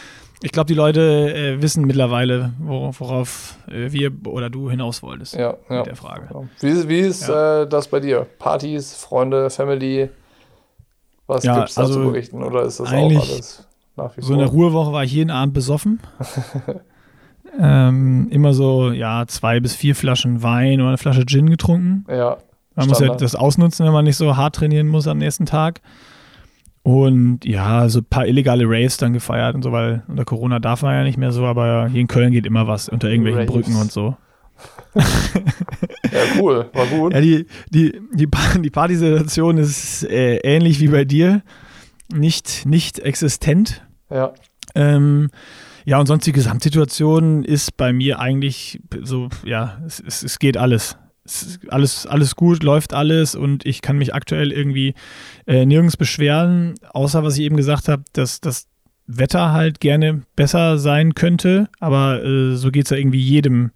[0.43, 5.35] Ich glaube, die Leute äh, wissen mittlerweile, worauf, worauf äh, wir oder du hinaus wolltest.
[5.35, 5.77] Ja, ja.
[5.77, 6.27] Mit der Frage.
[6.27, 6.47] Genau.
[6.59, 7.61] Wie, wie ist ja.
[7.61, 8.27] äh, das bei dir?
[8.39, 10.09] Partys, Freunde, Family?
[11.27, 12.43] Was ja, gibt es da also zu berichten?
[12.43, 14.33] Oder ist das auch eigentlich alles nach wie So vor?
[14.33, 16.01] in der Ruhewoche war ich jeden Abend besoffen.
[17.59, 22.05] ähm, immer so, ja, zwei bis vier Flaschen Wein oder eine Flasche Gin getrunken.
[22.09, 22.37] ja,
[22.75, 23.21] Man muss ja Standard.
[23.21, 25.79] das ausnutzen, wenn man nicht so hart trainieren muss am nächsten Tag.
[26.83, 30.81] Und ja, so ein paar illegale Raves dann gefeiert und so, weil unter Corona darf
[30.81, 33.53] man ja nicht mehr so, aber hier in Köln geht immer was unter irgendwelchen Raves.
[33.53, 34.17] Brücken und so.
[34.93, 37.13] ja, cool, war gut.
[37.13, 38.27] Ja, die, die, die,
[38.61, 41.41] die Partysituation ist äh, ähnlich wie bei dir.
[42.13, 43.81] Nicht, nicht existent.
[44.09, 44.33] Ja,
[44.75, 45.29] Ähm,
[45.85, 50.57] ja, und sonst die Gesamtsituation ist bei mir eigentlich so, ja, es, es, es geht
[50.57, 50.97] alles.
[51.69, 54.93] Alles, alles gut, läuft alles und ich kann mich aktuell irgendwie
[55.47, 58.67] äh, nirgends beschweren, außer was ich eben gesagt habe, dass das
[59.07, 61.69] Wetter halt gerne besser sein könnte.
[61.79, 63.71] Aber äh, so geht es ja irgendwie jedem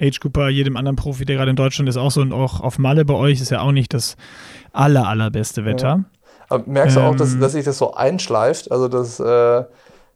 [0.00, 2.78] Age Cooper, jedem anderen Profi, der gerade in Deutschland ist, auch so und auch auf
[2.78, 4.16] Malle bei euch ist ja auch nicht das
[4.72, 6.04] aller, allerbeste Wetter.
[6.48, 7.40] Aber merkst du auch, dass, Ähm.
[7.40, 8.70] dass sich das so einschleift?
[8.70, 9.64] Also, dass äh,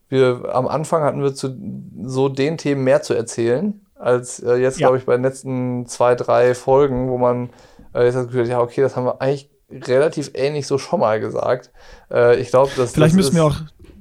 [0.09, 1.57] wir am Anfang hatten wir zu
[2.03, 4.87] so den Themen mehr zu erzählen, als äh, jetzt, Ja.
[4.87, 7.49] glaube ich, bei den letzten zwei, drei Folgen, wo man
[7.93, 10.99] äh, jetzt das Gefühl hat, ja, okay, das haben wir eigentlich relativ ähnlich so schon
[10.99, 11.71] mal gesagt.
[12.11, 13.55] Äh, ich glaube, dass Vielleicht das müssen ist wir auch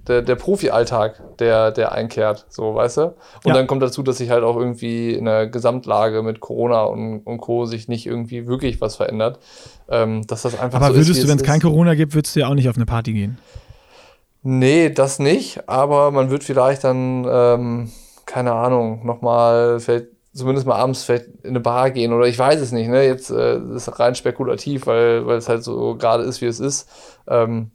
[0.08, 3.02] der, der Profi-Alltag, der, der einkehrt, so, weißt du?
[3.02, 3.14] Und
[3.46, 3.54] Ja.
[3.54, 7.38] dann kommt dazu, dass sich halt auch irgendwie in der Gesamtlage mit Corona und, und
[7.38, 7.66] Co.
[7.66, 9.38] sich nicht irgendwie wirklich was verändert.
[9.88, 12.34] Ähm, dass das einfach Aber so würdest ist, du, wenn es kein Corona gibt, würdest
[12.34, 13.38] du ja auch nicht auf eine Party gehen.
[14.42, 17.90] Nee, das nicht, aber man wird vielleicht dann, ähm,
[18.30, 22.60] keine Ahnung, nochmal, vielleicht zumindest mal abends vielleicht in eine Bar gehen oder ich weiß
[22.60, 23.04] es nicht, ne?
[23.04, 26.60] Jetzt äh, ist es rein spekulativ, weil, weil es halt so gerade ist, wie es
[26.60, 26.88] ist.
[27.26, 27.72] Ähm,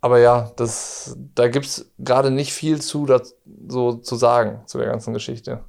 [0.00, 3.36] aber ja, das, da gibt's gerade nicht viel zu, das,
[3.68, 5.60] so zu sagen zu der ganzen Geschichte.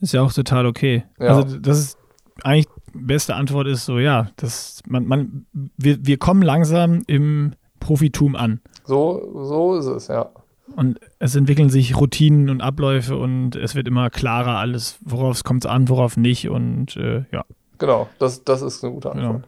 [0.00, 1.04] Ist ja auch total okay.
[1.20, 1.36] Ja.
[1.36, 1.98] Also das ist
[2.42, 5.46] eigentlich beste Antwort ist so, ja, das, man, man,
[5.76, 8.60] wir, wir kommen langsam im Profitum an.
[8.84, 10.30] So, so ist es, ja.
[10.76, 15.42] Und es entwickeln sich Routinen und Abläufe und es wird immer klarer alles, worauf es
[15.44, 16.48] kommt an, worauf nicht.
[16.48, 17.44] Und äh, ja,
[17.78, 19.26] Genau, das, das ist eine gute genau.
[19.26, 19.44] Antwort.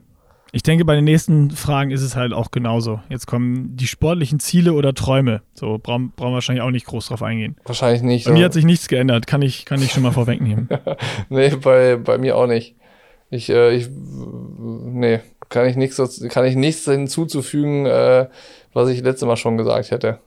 [0.51, 3.01] Ich denke, bei den nächsten Fragen ist es halt auch genauso.
[3.11, 5.43] Jetzt kommen die sportlichen Ziele oder Träume.
[5.53, 7.57] So brauchen, brauchen wir wahrscheinlich auch nicht groß drauf eingehen.
[7.65, 8.25] Wahrscheinlich nicht.
[8.25, 10.69] Bei mir hat sich nichts geändert, kann ich, kann ich schon mal vorwegnehmen.
[11.29, 12.77] Nee, bei, bei mir auch nicht.
[13.29, 15.21] Ich, äh, ich, nee,
[15.51, 16.01] kann ich nichts,
[16.31, 18.29] kann ich nichts hinzuzufügen, äh,
[18.73, 20.19] was ich letztes Mal schon gesagt hätte.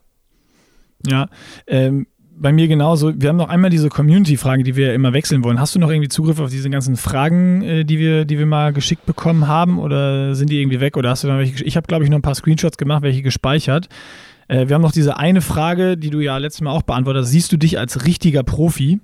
[1.06, 1.28] Ja,
[1.66, 3.12] ähm, bei mir genauso.
[3.20, 5.60] Wir haben noch einmal diese Community-Frage, die wir ja immer wechseln wollen.
[5.60, 8.72] Hast du noch irgendwie Zugriff auf diese ganzen Fragen, äh, die, wir, die wir mal
[8.72, 9.78] geschickt bekommen haben?
[9.78, 10.96] Oder sind die irgendwie weg?
[10.96, 11.64] Oder hast du da welche?
[11.64, 13.88] Ich habe, glaube ich, noch ein paar Screenshots gemacht, welche gespeichert.
[14.48, 17.30] Äh, wir haben noch diese eine Frage, die du ja letztes Mal auch beantwortet hast.
[17.30, 19.00] Siehst du dich als richtiger Profi?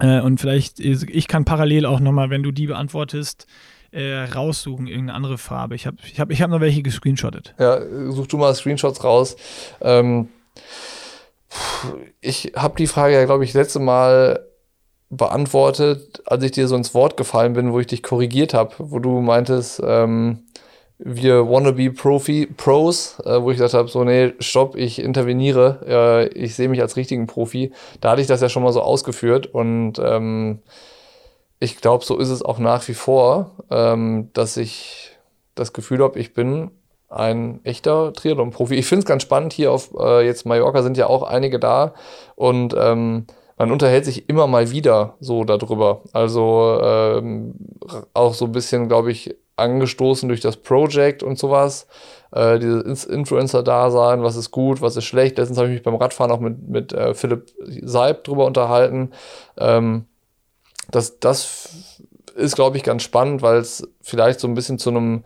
[0.00, 3.46] Äh, und vielleicht, ich kann parallel auch nochmal, wenn du die beantwortest,
[3.92, 5.74] äh, raussuchen, irgendeine andere Farbe.
[5.74, 7.54] Ich habe ich hab, ich hab noch welche gescreenshottet.
[7.58, 7.80] Ja,
[8.10, 9.36] such du mal Screenshots raus.
[9.80, 10.28] Ähm,
[12.20, 14.46] ich habe die Frage ja, glaube ich, letzte Mal
[15.10, 19.00] beantwortet, als ich dir so ins Wort gefallen bin, wo ich dich korrigiert habe, wo
[19.00, 20.44] du meintest, ähm,
[20.98, 26.28] wir wannabe Profi, Pros, äh, wo ich gesagt habe, so, nee, stopp, ich interveniere, äh,
[26.28, 27.72] ich sehe mich als richtigen Profi.
[28.00, 30.60] Da hatte ich das ja schon mal so ausgeführt und ähm,
[31.58, 35.18] ich glaube, so ist es auch nach wie vor, ähm, dass ich
[35.54, 36.70] das Gefühl habe, ich bin
[37.10, 38.76] ein echter Triathlon-Profi.
[38.76, 41.92] Ich finde es ganz spannend, hier auf äh, jetzt Mallorca sind ja auch einige da
[42.36, 43.26] und ähm,
[43.58, 46.00] man unterhält sich immer mal wieder so darüber.
[46.12, 47.54] Also ähm,
[48.14, 51.86] auch so ein bisschen, glaube ich, angestoßen durch das Project und sowas.
[52.32, 55.36] Äh, dieses Influencer-Dasein, was ist gut, was ist schlecht.
[55.36, 57.52] Letztens habe ich mich beim Radfahren auch mit, mit äh, Philipp
[57.82, 59.10] Seib drüber unterhalten.
[59.58, 60.06] Ähm,
[60.90, 61.98] das, das
[62.36, 65.24] ist, glaube ich, ganz spannend, weil es vielleicht so ein bisschen zu einem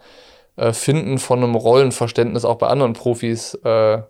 [0.56, 4.02] äh, Finden von einem Rollenverständnis auch bei anderen Profis äh,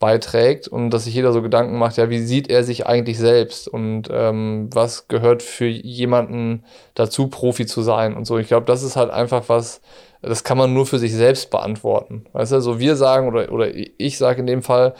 [0.00, 3.68] beiträgt und dass sich jeder so Gedanken macht, ja, wie sieht er sich eigentlich selbst
[3.68, 6.64] und ähm, was gehört für jemanden
[6.94, 8.38] dazu, Profi zu sein und so.
[8.38, 9.80] Ich glaube, das ist halt einfach was,
[10.20, 12.26] das kann man nur für sich selbst beantworten.
[12.32, 14.94] Weißt du, so wir sagen oder, oder ich sage in dem Fall,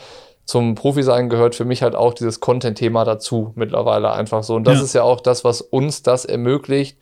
[0.45, 4.55] zum Profi sein gehört für mich halt auch dieses Content-Thema dazu mittlerweile einfach so.
[4.55, 4.83] Und das Ja.
[4.83, 6.97] ist ja auch das, was uns das ermöglicht,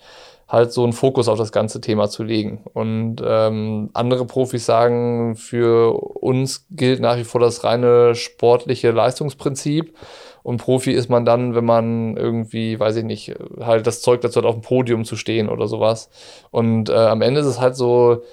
[0.48, 2.64] halt so einen Fokus auf das ganze Thema zu legen.
[2.74, 9.96] Und ähm, andere Profis sagen, für uns gilt nach wie vor das reine sportliche Leistungsprinzip.
[10.44, 14.39] Und Profi ist man dann, wenn man irgendwie, weiß ich nicht, halt das Zeug dazu
[14.39, 16.10] hat, auf dem Podium zu stehen oder sowas.
[16.52, 18.24] Und äh, am Ende ist es halt so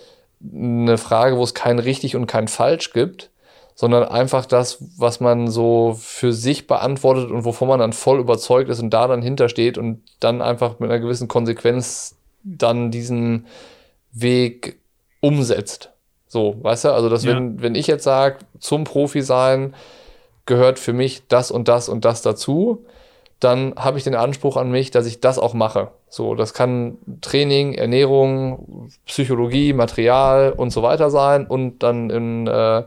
[0.42, 3.30] eine Frage, wo es kein richtig und kein falsch gibt,
[3.80, 8.68] sondern einfach das, was man so für sich beantwortet und wovon man dann voll überzeugt
[8.68, 13.46] ist und da dann hintersteht und dann einfach mit einer gewissen Konsequenz dann diesen
[14.12, 14.78] Weg
[15.20, 15.92] umsetzt.
[16.26, 16.88] So, weißt du?
[16.92, 17.34] Also, dass ja.
[17.34, 19.74] wenn, wenn ich jetzt sage, zum Profi sein
[20.44, 22.84] gehört für mich das und das und das dazu,
[23.38, 25.88] dann habe ich den Anspruch an mich, dass ich das auch mache.
[26.10, 31.46] So, das kann Training, Ernährung, Psychologie, Material und so weiter sein.
[31.46, 32.82] Und dann in äh,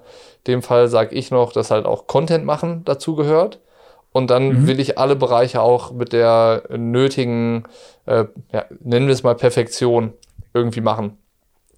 [0.47, 3.59] dem Fall sage ich noch, dass halt auch Content machen dazu gehört.
[4.11, 4.67] Und dann mhm.
[4.67, 7.63] will ich alle Bereiche auch mit der nötigen,
[8.05, 10.13] äh, ja, nennen wir es mal Perfektion
[10.53, 11.17] irgendwie machen.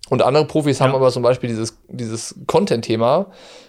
[0.09, 0.86] Und andere Profis ja.
[0.86, 3.28] haben aber zum Beispiel dieses, dieses Content-Thema,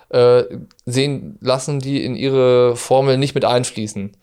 [0.09, 0.45] äh,
[0.85, 4.17] sehen, lassen die in ihre Formel nicht mit einfließen.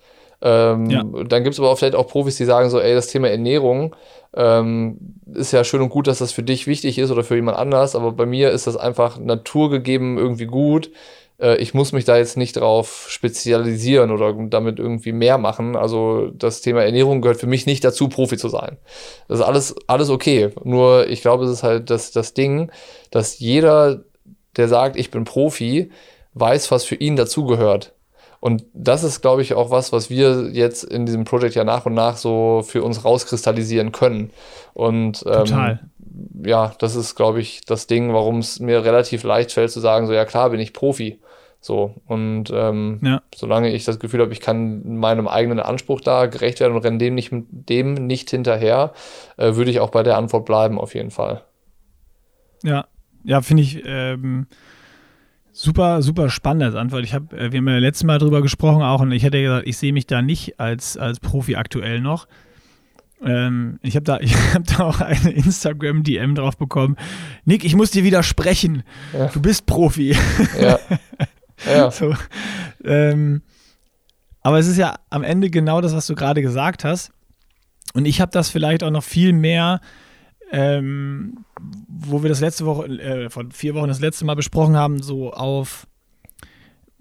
[0.45, 1.03] Ähm, ja.
[1.03, 3.95] Dann gibt es aber auch vielleicht auch Profis, die sagen so, ey, das Thema Ernährung
[4.35, 4.97] ähm,
[5.33, 7.95] ist ja schön und gut, dass das für dich wichtig ist oder für jemand anders,
[7.95, 10.91] aber bei mir ist das einfach naturgegeben irgendwie gut.
[11.39, 15.77] Äh, ich muss mich da jetzt nicht drauf spezialisieren oder damit irgendwie mehr machen.
[15.77, 18.77] Also das Thema Ernährung gehört für mich nicht dazu, Profi zu sein.
[19.29, 20.49] Das ist alles, alles okay.
[20.65, 22.69] Nur ich glaube, es ist halt das, das Ding,
[23.11, 24.03] dass jeder,
[24.57, 25.89] der sagt, ich bin Profi,
[26.33, 27.93] weiß, was für ihn dazugehört.
[28.43, 31.85] Und das ist, glaube ich, auch was, was wir jetzt in diesem Projekt ja nach
[31.85, 34.31] und nach so für uns rauskristallisieren können.
[34.73, 35.79] Und ähm, Total.
[36.45, 40.07] ja, das ist, glaube ich, das Ding, warum es mir relativ leicht fällt zu sagen,
[40.07, 41.21] so ja klar, bin ich Profi.
[41.61, 43.21] So, und ähm, ja.
[43.33, 46.97] solange ich das Gefühl habe, ich kann meinem eigenen Anspruch da gerecht werden und renne
[46.97, 48.91] dem nicht, dem nicht hinterher,
[49.37, 51.45] äh, würde ich auch bei der Antwort bleiben, auf jeden Fall.
[52.61, 52.87] Ja,
[53.23, 54.47] ja, finde ich, ähm,
[55.63, 57.05] Super, super spannend als Antwort.
[57.05, 59.65] Ich habe, äh, wir haben ja letztes Mal drüber gesprochen auch und ich hätte gesagt,
[59.65, 62.27] ich sehe mich da nicht als, als Profi aktuell noch.
[63.23, 64.19] Ähm, ich habe da,
[64.53, 66.97] hab da auch eine Instagram-DM drauf bekommen.
[67.45, 68.83] Nick, ich muss dir widersprechen.
[69.13, 69.27] Ja.
[69.27, 70.17] Du bist Profi.
[70.59, 70.79] Ja.
[71.65, 71.91] ja.
[71.91, 72.13] so,
[72.83, 73.41] ähm,
[74.41, 77.13] aber es ist ja am Ende genau das, was du gerade gesagt hast.
[77.93, 79.79] Und ich habe das vielleicht auch noch viel mehr
[80.53, 81.45] ähm,
[81.87, 85.33] wo wir das letzte Woche, äh, vor vier Wochen das letzte Mal besprochen haben, so
[85.33, 85.87] auf,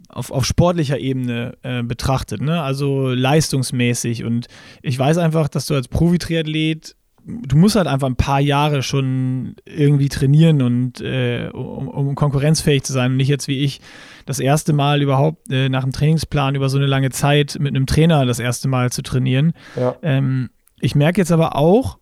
[0.08, 2.62] auf, auf sportlicher Ebene äh, betrachtet, ne?
[2.62, 4.24] also leistungsmäßig.
[4.24, 4.46] Und
[4.80, 6.96] ich weiß einfach, dass du als Profi-Triathlet,
[7.26, 12.84] du musst halt einfach ein paar Jahre schon irgendwie trainieren und äh, um, um, konkurrenzfähig
[12.84, 13.82] zu sein und nicht jetzt wie ich
[14.24, 17.84] das erste Mal überhaupt äh, nach dem Trainingsplan über so eine lange Zeit mit einem
[17.84, 19.52] Trainer das erste Mal zu trainieren.
[19.76, 19.94] Ja.
[20.02, 20.48] Ähm,
[20.80, 21.98] ich merke jetzt aber auch,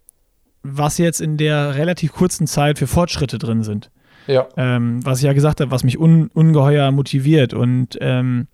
[0.62, 3.90] was jetzt in der relativ kurzen Zeit für Fortschritte drin sind.
[4.26, 4.46] Ja.
[4.56, 7.54] Ähm, was ich ja gesagt habe, was mich un, ungeheuer motiviert.
[7.54, 8.46] Und ähm,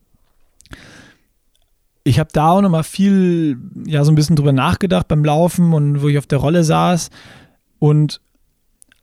[2.04, 6.02] ich habe da auch nochmal viel, ja, so ein bisschen drüber nachgedacht beim Laufen und
[6.02, 7.10] wo ich auf der Rolle saß.
[7.78, 8.20] Und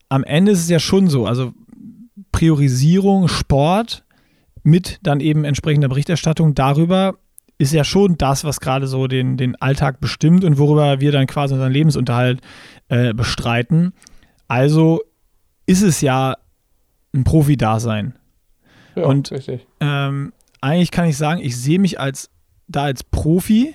[0.10, 1.54] am Ende ist es ja schon so, also
[2.32, 4.04] Priorisierung, Sport
[4.64, 7.16] mit dann eben entsprechender Berichterstattung darüber
[7.58, 11.28] ist ja schon das, was gerade so den, den Alltag bestimmt und worüber wir dann
[11.28, 12.43] quasi unseren Lebensunterhalt äh,
[13.14, 13.94] bestreiten.
[14.48, 15.02] Also
[15.66, 16.36] ist es ja
[17.14, 18.16] ein Profi-Dasein.
[18.96, 19.32] Ja, und
[19.80, 22.30] ähm, eigentlich kann ich sagen, ich sehe mich als
[22.68, 23.74] da als Profi,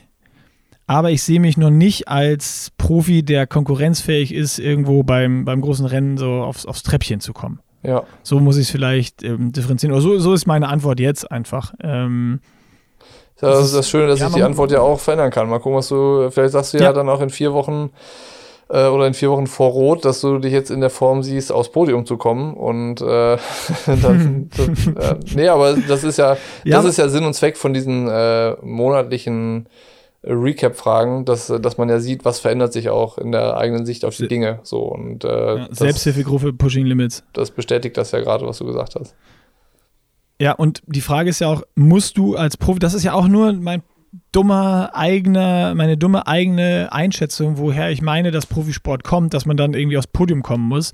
[0.87, 5.87] aber ich sehe mich noch nicht als Profi, der konkurrenzfähig ist, irgendwo beim, beim großen
[5.87, 7.61] Rennen so aufs, aufs Treppchen zu kommen.
[7.83, 8.05] Ja.
[8.23, 9.93] So muss ich es vielleicht ähm, differenzieren.
[9.93, 11.75] Oder so, so ist meine Antwort jetzt einfach.
[11.81, 12.41] Ähm,
[13.41, 15.49] das ist das Schöne, dass ja, sich die Antwort ja auch verändern kann.
[15.49, 17.91] Mal gucken, was du, vielleicht sagst du ja, ja dann auch in vier Wochen
[18.69, 21.53] äh, oder in vier Wochen vor Rot, dass du dich jetzt in der Form siehst,
[21.53, 22.55] aufs Podium zu kommen.
[22.55, 23.37] Und äh,
[23.87, 27.57] dann, das, äh, nee, aber das ist ja, ja, das ist ja Sinn und Zweck
[27.57, 29.69] von diesen äh, monatlichen
[30.25, 34.17] Recap-Fragen, dass, dass man ja sieht, was verändert sich auch in der eigenen Sicht auf
[34.17, 34.61] die Dinge.
[34.65, 37.25] So und äh, ja, Selbsthilfegruppe Pushing Limits.
[37.33, 39.15] Das bestätigt das ja gerade, was du gesagt hast.
[40.41, 43.27] Ja, und die Frage ist ja auch, musst du als Profi, das ist ja auch
[43.27, 43.83] nur mein
[44.33, 49.75] dummer eigener, meine dumme eigene Einschätzung, woher ich meine, dass Profisport kommt, dass man dann
[49.75, 50.93] irgendwie aufs Podium kommen muss.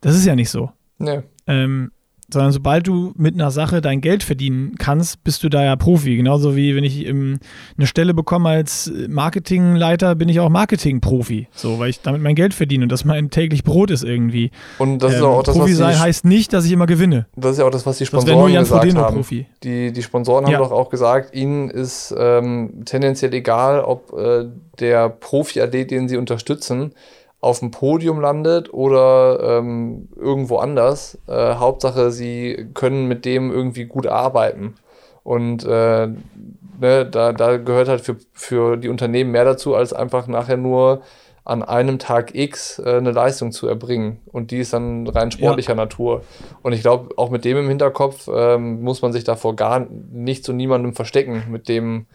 [0.00, 0.70] Das ist ja nicht so.
[0.98, 1.20] Nee.
[1.46, 1.92] Ähm,
[2.30, 6.16] sondern sobald du mit einer Sache dein Geld verdienen kannst, bist du da ja Profi.
[6.16, 7.38] Genauso wie wenn ich ähm,
[7.76, 11.48] eine Stelle bekomme als Marketingleiter, bin ich auch Marketingprofi.
[11.52, 14.50] So, weil ich damit mein Geld verdiene und das mein täglich Brot ist irgendwie.
[14.78, 17.26] Und das ist ähm, auch das, Profi sein heißt nicht, dass ich immer gewinne.
[17.34, 19.16] Das ist ja auch das, was die Sponsoren nur Jan gesagt Frodeno haben.
[19.16, 19.46] Profi.
[19.62, 20.58] Die, die Sponsoren haben ja.
[20.58, 24.44] doch auch gesagt, ihnen ist ähm, tendenziell egal, ob äh,
[24.78, 26.92] der Profi-Athlet, den sie unterstützen,
[27.40, 31.18] auf dem Podium landet oder ähm, irgendwo anders.
[31.26, 34.74] Äh, Hauptsache, sie können mit dem irgendwie gut arbeiten.
[35.22, 40.26] Und äh, ne, da, da gehört halt für, für die Unternehmen mehr dazu, als einfach
[40.26, 41.02] nachher nur
[41.48, 44.20] an einem Tag X äh, eine Leistung zu erbringen.
[44.26, 45.76] Und die ist dann rein sportlicher ja.
[45.76, 46.22] Natur.
[46.62, 50.44] Und ich glaube, auch mit dem im Hinterkopf ähm, muss man sich davor gar nicht
[50.44, 52.06] zu niemandem verstecken, mit dem,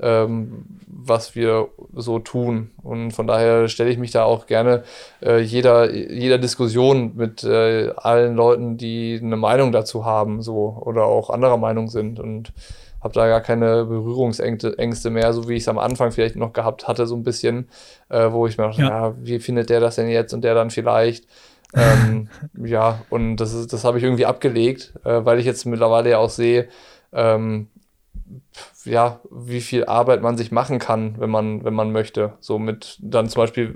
[0.00, 2.70] ähm, was wir so tun.
[2.82, 4.84] Und von daher stelle ich mich da auch gerne
[5.22, 11.04] äh, jeder, jeder Diskussion mit äh, allen Leuten, die eine Meinung dazu haben, so oder
[11.04, 12.20] auch anderer Meinung sind.
[12.20, 12.52] Und
[13.02, 16.86] habe da gar keine Berührungsängste mehr, so wie ich es am Anfang vielleicht noch gehabt
[16.86, 17.68] hatte, so ein bisschen,
[18.08, 19.08] äh, wo ich mir dachte, ja.
[19.08, 19.14] ja.
[19.20, 21.26] wie findet der das denn jetzt und der dann vielleicht.
[21.74, 22.28] ähm,
[22.64, 26.18] ja, und das, ist, das habe ich irgendwie abgelegt, äh, weil ich jetzt mittlerweile ja
[26.18, 26.68] auch sehe,
[27.12, 27.68] ähm,
[28.84, 32.34] ja, wie viel Arbeit man sich machen kann, wenn man, wenn man möchte.
[32.40, 33.74] So mit dann zum Beispiel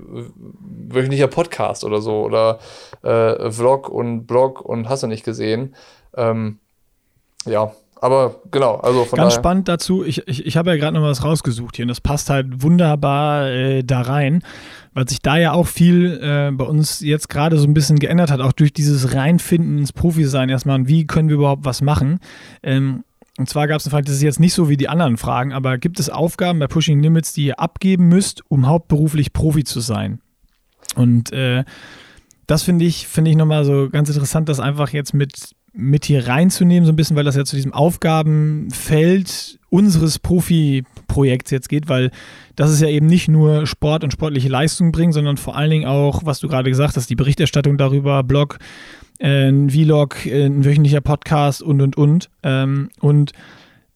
[0.88, 2.58] wöchentlicher Podcast oder so oder
[3.02, 5.74] äh, Vlog und Blog und hast du nicht gesehen.
[6.16, 6.58] Ähm,
[7.44, 9.42] ja, aber genau, also von Ganz daher.
[9.42, 12.28] spannend dazu, ich, ich, ich habe ja gerade noch was rausgesucht hier und das passt
[12.28, 14.42] halt wunderbar äh, da rein,
[14.92, 18.30] weil sich da ja auch viel äh, bei uns jetzt gerade so ein bisschen geändert
[18.30, 22.20] hat, auch durch dieses Reinfinden ins Profi-Sein erstmal und wie können wir überhaupt was machen.
[22.62, 23.04] Ähm,
[23.38, 25.52] und zwar gab es eine Frage, das ist jetzt nicht so wie die anderen Fragen,
[25.52, 29.80] aber gibt es Aufgaben bei Pushing Limits, die ihr abgeben müsst, um hauptberuflich Profi zu
[29.80, 30.20] sein?
[30.94, 31.64] Und äh,
[32.46, 36.26] das finde ich, finde ich nochmal so ganz interessant, das einfach jetzt mit mit hier
[36.26, 42.10] reinzunehmen, so ein bisschen, weil das ja zu diesem Aufgabenfeld unseres Profi-Projekts jetzt geht, weil
[42.54, 45.84] das ist ja eben nicht nur Sport und sportliche Leistung bringen, sondern vor allen Dingen
[45.84, 48.58] auch, was du gerade gesagt hast, die Berichterstattung darüber, Blog,
[49.18, 52.30] äh, ein Vlog, äh, ein wöchentlicher Podcast und und und.
[52.42, 53.32] Ähm, und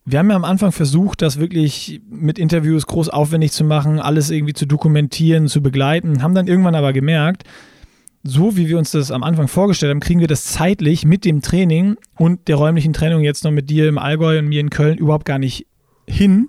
[0.05, 4.31] wir haben ja am Anfang versucht, das wirklich mit Interviews groß aufwendig zu machen, alles
[4.31, 7.45] irgendwie zu dokumentieren, zu begleiten, haben dann irgendwann aber gemerkt,
[8.23, 11.41] so wie wir uns das am Anfang vorgestellt haben, kriegen wir das zeitlich mit dem
[11.43, 14.99] Training und der räumlichen Trennung jetzt noch mit dir im Allgäu und mir in Köln
[14.99, 15.67] überhaupt gar nicht
[16.07, 16.49] hin,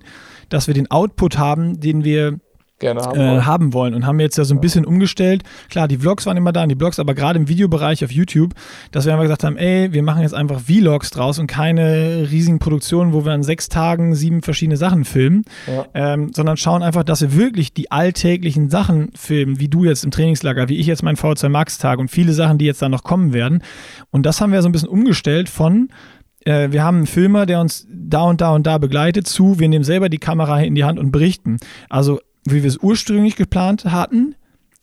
[0.49, 2.39] dass wir den Output haben, den wir
[2.82, 3.45] gerne haben, äh, wollen.
[3.45, 5.43] haben wollen und haben jetzt ja so ein bisschen umgestellt.
[5.69, 8.53] Klar, die Vlogs waren immer da, die Blogs, aber gerade im Videobereich auf YouTube,
[8.91, 12.59] dass wir einfach gesagt haben, ey, wir machen jetzt einfach Vlogs draus und keine riesigen
[12.59, 15.86] Produktionen, wo wir an sechs Tagen sieben verschiedene Sachen filmen, ja.
[15.93, 20.11] ähm, sondern schauen einfach, dass wir wirklich die alltäglichen Sachen filmen, wie du jetzt im
[20.11, 23.03] Trainingslager, wie ich jetzt meinen V2 Max Tag und viele Sachen, die jetzt da noch
[23.03, 23.63] kommen werden.
[24.09, 25.89] Und das haben wir so ein bisschen umgestellt von
[26.43, 29.69] äh, wir haben einen Filmer, der uns da und da und da begleitet, zu, wir
[29.69, 31.57] nehmen selber die Kamera in die Hand und berichten.
[31.89, 34.36] Also wie wir es ursprünglich geplant hatten,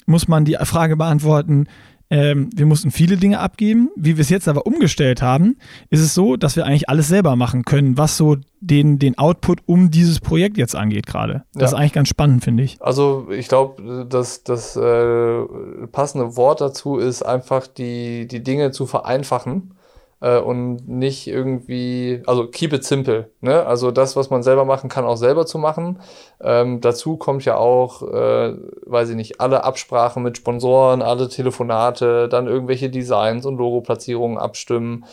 [0.07, 1.67] muss man die Frage beantworten,
[2.11, 3.91] ähm, wir mussten viele Dinge abgeben.
[3.95, 5.57] Wie wir es jetzt aber umgestellt haben,
[5.91, 9.61] ist es so, dass wir eigentlich alles selber machen können, was so den, den Output
[9.67, 11.45] um dieses Projekt jetzt angeht gerade.
[11.53, 11.69] Das ja.
[11.69, 12.81] ist eigentlich ganz spannend, finde ich.
[12.81, 15.45] Also ich glaube, dass das äh,
[15.93, 19.75] passende Wort dazu ist einfach die, die Dinge zu vereinfachen
[20.21, 23.31] äh, und nicht irgendwie, also keep it simple.
[23.41, 23.65] Ne?
[23.65, 26.01] Also das, was man selber machen kann, auch selber zu machen.
[26.41, 28.55] Ähm, dazu kommt ja auch, äh,
[28.87, 35.05] weiß ich nicht, alle Absprachen mit Sponsoren, alle Telefonate, dann irgendwelche Designs und Logoplatzierungen abstimmen.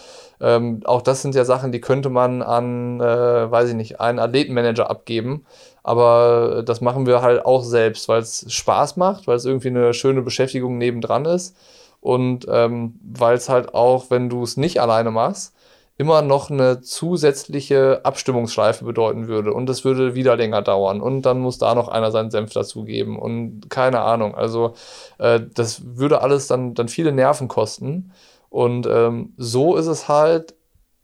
[0.42, 4.20] Ähm, auch das sind ja Sachen, die könnte man an, äh, weiß ich nicht, einen
[4.20, 5.46] Athletenmanager abgeben.
[5.84, 9.94] Aber das machen wir halt auch selbst, weil es Spaß macht, weil es irgendwie eine
[9.94, 11.56] schöne Beschäftigung nebendran ist
[12.00, 15.56] und ähm, weil es halt auch, wenn du es nicht alleine machst,
[15.98, 19.54] immer noch eine zusätzliche Abstimmungsschleife bedeuten würde.
[19.54, 21.00] Und es würde wieder länger dauern.
[21.00, 23.18] Und dann muss da noch einer seinen Senf dazugeben.
[23.18, 24.36] Und keine Ahnung.
[24.36, 24.74] Also
[25.20, 28.12] äh, das würde alles dann, dann viele Nerven kosten.
[28.50, 30.54] Und ähm, so ist es halt,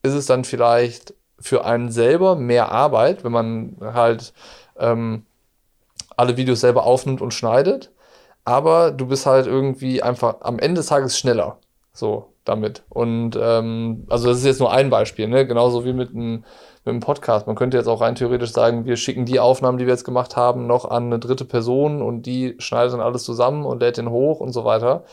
[0.04, 4.34] ist es dann vielleicht für einen selber mehr Arbeit, wenn man halt
[4.78, 5.26] ähm,
[6.18, 7.92] alle Videos selber aufnimmt und schneidet
[8.46, 11.58] aber du bist halt irgendwie einfach am Ende des Tages schneller.
[11.94, 12.84] So damit.
[12.90, 15.46] Und ähm, also das ist jetzt nur ein Beispiel, ne?
[15.46, 16.44] Genauso wie mit einem,
[16.84, 17.48] mit einem Podcast.
[17.48, 20.36] Man könnte jetzt auch rein theoretisch sagen, wir schicken die Aufnahmen, die wir jetzt gemacht
[20.36, 24.10] haben, noch an eine dritte Person und die schneidet dann alles zusammen und lädt den
[24.10, 25.04] hoch und so weiter.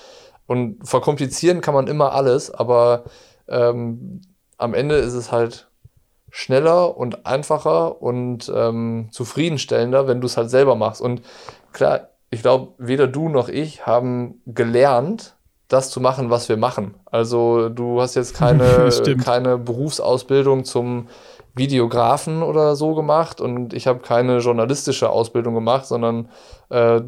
[0.46, 3.04] Und verkomplizieren kann man immer alles, aber
[3.48, 4.22] ähm,
[4.56, 5.68] am Ende ist es halt
[6.30, 11.02] schneller und einfacher und ähm, zufriedenstellender, wenn du es halt selber machst.
[11.02, 11.22] Und
[11.72, 15.36] klar, ich glaube, weder du noch ich haben gelernt,
[15.68, 16.94] das zu machen, was wir machen.
[17.04, 18.88] Also du hast jetzt keine,
[19.24, 21.08] keine Berufsausbildung zum
[21.54, 26.28] Videografen oder so gemacht und ich habe keine journalistische Ausbildung gemacht, sondern
[26.70, 27.00] äh,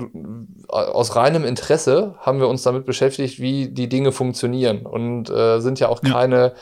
[0.68, 5.80] aus reinem Interesse haben wir uns damit beschäftigt, wie die Dinge funktionieren und äh, sind
[5.80, 6.12] ja auch ja.
[6.12, 6.52] keine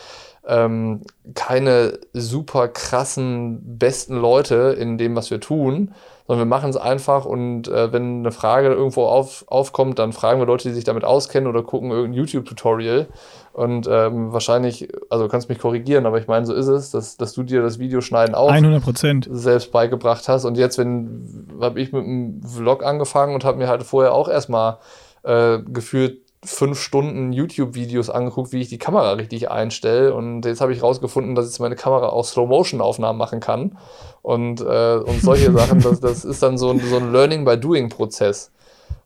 [0.46, 1.02] ähm,
[1.34, 5.92] keine super krassen, besten Leute in dem, was wir tun,
[6.28, 10.38] sondern wir machen es einfach und äh, wenn eine Frage irgendwo auf, aufkommt, dann fragen
[10.38, 13.06] wir Leute, die sich damit auskennen oder gucken irgendein YouTube-Tutorial.
[13.54, 17.16] Und ähm, wahrscheinlich, also du kannst mich korrigieren, aber ich meine, so ist es, dass,
[17.16, 19.26] dass du dir das Videoschneiden auch 100%.
[19.30, 20.44] selbst beigebracht hast.
[20.44, 24.28] Und jetzt, wenn habe ich mit einem Vlog angefangen und habe mir halt vorher auch
[24.28, 24.76] erstmal
[25.22, 30.14] äh, gefühlt fünf Stunden YouTube-Videos angeguckt, wie ich die Kamera richtig einstelle.
[30.14, 33.78] Und jetzt habe ich rausgefunden, dass jetzt meine Kamera auch Slow-Motion-Aufnahmen machen kann.
[34.22, 38.52] Und, äh, und solche Sachen, das, das ist dann so ein, so ein Learning-by-Doing-Prozess.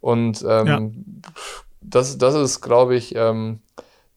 [0.01, 0.81] Und ähm, ja.
[1.81, 3.61] das, das ist, glaube ich, ähm,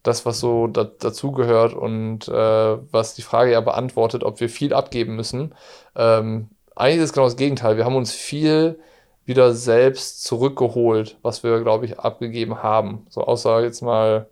[0.03, 4.73] das, was so da, dazugehört und äh, was die Frage ja beantwortet, ob wir viel
[4.73, 5.55] abgeben müssen.
[5.95, 7.77] Ähm, eigentlich ist es genau das Gegenteil.
[7.77, 8.79] Wir haben uns viel
[9.25, 13.05] wieder selbst zurückgeholt, was wir, glaube ich, abgegeben haben.
[13.09, 14.27] So außer jetzt mal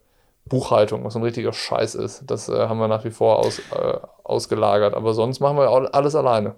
[0.46, 2.24] Buchhaltung, was ein richtiger Scheiß ist.
[2.28, 4.94] Das äh, haben wir nach wie vor aus, äh, ausgelagert.
[4.94, 6.56] Aber sonst machen wir alles alleine.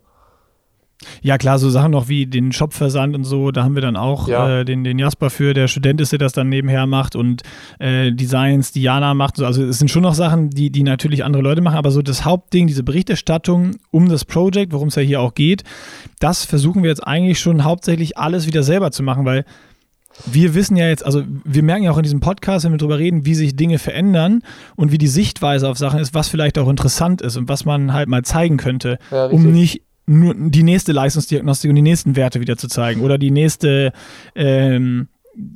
[1.21, 4.27] Ja, klar, so Sachen noch wie den Shopversand und so, da haben wir dann auch
[4.27, 4.59] ja.
[4.59, 7.43] äh, den, den Jasper für, der Student ist, der das dann nebenher macht und
[7.79, 9.37] äh, Designs, Diana macht.
[9.37, 9.45] So.
[9.45, 12.25] Also es sind schon noch Sachen, die, die natürlich andere Leute machen, aber so das
[12.25, 15.63] Hauptding, diese Berichterstattung um das Projekt, worum es ja hier auch geht,
[16.19, 19.45] das versuchen wir jetzt eigentlich schon hauptsächlich alles wieder selber zu machen, weil
[20.25, 22.99] wir wissen ja jetzt, also wir merken ja auch in diesem Podcast, wenn wir darüber
[22.99, 24.43] reden, wie sich Dinge verändern
[24.75, 27.91] und wie die Sichtweise auf Sachen ist, was vielleicht auch interessant ist und was man
[27.91, 32.39] halt mal zeigen könnte, ja, um nicht nur die nächste Leistungsdiagnostik und die nächsten Werte
[32.39, 33.91] wieder zu zeigen oder die nächste
[34.35, 35.07] ähm,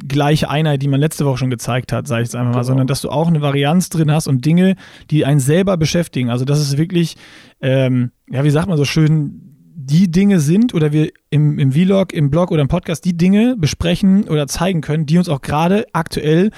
[0.08, 2.68] gleiche Einheit, die man letzte Woche schon gezeigt hat, sage ich jetzt einfach mal, genau.
[2.68, 4.76] sondern dass du auch eine Varianz drin hast und Dinge,
[5.10, 6.30] die einen selber beschäftigen.
[6.30, 7.16] Also das ist wirklich,
[7.62, 12.14] ähm, ja, wie sagt man so schön, die Dinge sind oder wir im, im Vlog,
[12.14, 15.86] im Blog oder im Podcast die Dinge besprechen oder zeigen können, die uns auch gerade
[15.94, 16.52] aktuell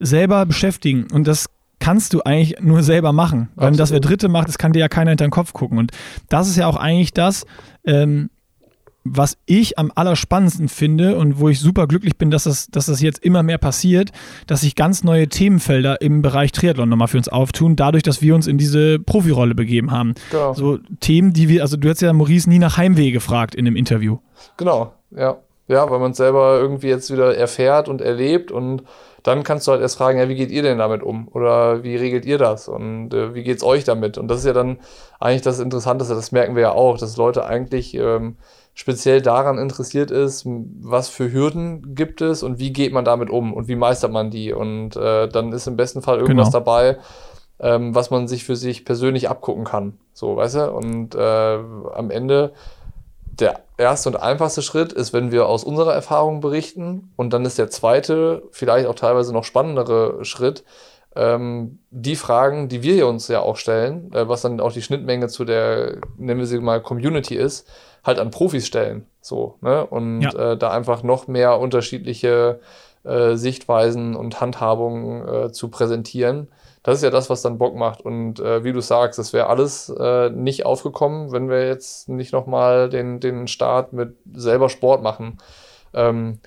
[0.00, 1.06] selber beschäftigen.
[1.12, 1.46] Und das
[1.84, 3.50] kannst du eigentlich nur selber machen.
[3.56, 5.76] Weil das wer Dritte macht, das kann dir ja keiner hinter den Kopf gucken.
[5.76, 5.92] Und
[6.30, 7.44] das ist ja auch eigentlich das,
[7.84, 8.30] ähm,
[9.04, 13.02] was ich am allerspannendsten finde und wo ich super glücklich bin, dass das, dass das
[13.02, 14.12] jetzt immer mehr passiert,
[14.46, 18.34] dass sich ganz neue Themenfelder im Bereich Triathlon nochmal für uns auftun, dadurch, dass wir
[18.34, 20.14] uns in diese Profirolle begeben haben.
[20.30, 20.54] Genau.
[20.54, 23.76] So Themen, die wir, also du hast ja Maurice nie nach Heimweh gefragt in dem
[23.76, 24.20] Interview.
[24.56, 25.36] Genau, ja.
[25.66, 28.84] Ja, weil man es selber irgendwie jetzt wieder erfährt und erlebt und
[29.24, 31.28] dann kannst du halt erst fragen, ja, wie geht ihr denn damit um?
[31.32, 32.68] Oder wie regelt ihr das?
[32.68, 34.18] Und äh, wie geht's euch damit?
[34.18, 34.78] Und das ist ja dann
[35.18, 38.36] eigentlich das Interessanteste, das merken wir ja auch, dass Leute eigentlich ähm,
[38.74, 43.54] speziell daran interessiert ist, was für Hürden gibt es und wie geht man damit um
[43.54, 44.52] und wie meistert man die.
[44.52, 46.58] Und äh, dann ist im besten Fall irgendwas genau.
[46.58, 46.98] dabei,
[47.60, 49.94] ähm, was man sich für sich persönlich abgucken kann.
[50.12, 50.70] So, weißt du?
[50.70, 51.18] Und äh,
[51.94, 52.52] am Ende
[53.40, 57.12] der erste und einfachste Schritt ist, wenn wir aus unserer Erfahrung berichten.
[57.16, 60.64] Und dann ist der zweite, vielleicht auch teilweise noch spannendere Schritt,
[61.16, 65.28] ähm, die Fragen, die wir uns ja auch stellen, äh, was dann auch die Schnittmenge
[65.28, 67.68] zu der, nennen wir sie mal, Community ist,
[68.02, 69.06] halt an Profis stellen.
[69.20, 69.86] So, ne?
[69.86, 70.52] Und ja.
[70.52, 72.60] äh, da einfach noch mehr unterschiedliche
[73.04, 76.48] äh, Sichtweisen und Handhabungen äh, zu präsentieren
[76.84, 78.02] das ist ja das, was dann Bock macht.
[78.02, 82.32] Und äh, wie du sagst, das wäre alles äh, nicht aufgekommen, wenn wir jetzt nicht
[82.32, 85.38] nochmal den, den Start mit selber Sport machen
[85.94, 86.38] ähm,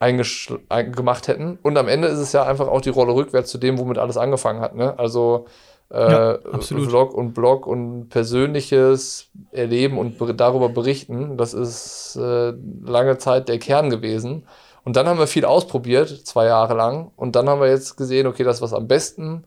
[0.00, 1.58] gemacht hätten.
[1.62, 4.16] Und am Ende ist es ja einfach auch die Rolle rückwärts zu dem, womit alles
[4.16, 4.74] angefangen hat.
[4.74, 4.98] Ne?
[4.98, 5.46] Also
[5.90, 12.54] äh, ja, Vlog und Blog und persönliches Erleben und darüber berichten, das ist äh,
[12.84, 14.46] lange Zeit der Kern gewesen.
[14.84, 17.10] Und dann haben wir viel ausprobiert, zwei Jahre lang.
[17.16, 19.44] Und dann haben wir jetzt gesehen, okay, das, was am besten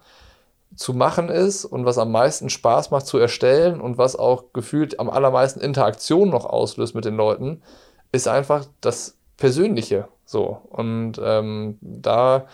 [0.77, 4.99] zu machen ist und was am meisten Spaß macht zu erstellen und was auch gefühlt
[4.99, 7.61] am allermeisten Interaktion noch auslöst mit den Leuten,
[8.11, 10.07] ist einfach das Persönliche.
[10.23, 10.61] So.
[10.69, 12.45] Und ähm, da,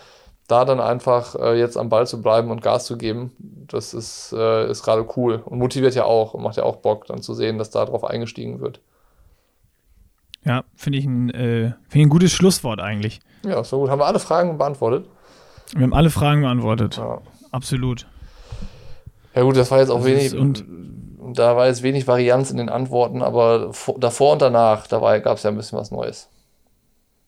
[0.48, 4.32] da dann einfach äh, jetzt am Ball zu bleiben und Gas zu geben, das ist,
[4.32, 7.34] äh, ist gerade cool und motiviert ja auch und macht ja auch Bock, dann zu
[7.34, 8.80] sehen, dass da drauf eingestiegen wird.
[10.44, 13.20] Ja, finde ich, ein, äh, find ich ein gutes Schlusswort eigentlich.
[13.44, 13.90] Ja, so gut.
[13.90, 15.06] Haben wir alle Fragen beantwortet?
[15.74, 16.96] Wir haben alle Fragen beantwortet.
[16.96, 17.20] Ja.
[17.50, 18.06] Absolut.
[19.34, 20.64] Ja gut, das war jetzt auch das wenig, und
[21.34, 25.36] da war jetzt wenig Varianz in den Antworten, aber vor, davor und danach, da gab
[25.36, 26.28] es ja ein bisschen was Neues.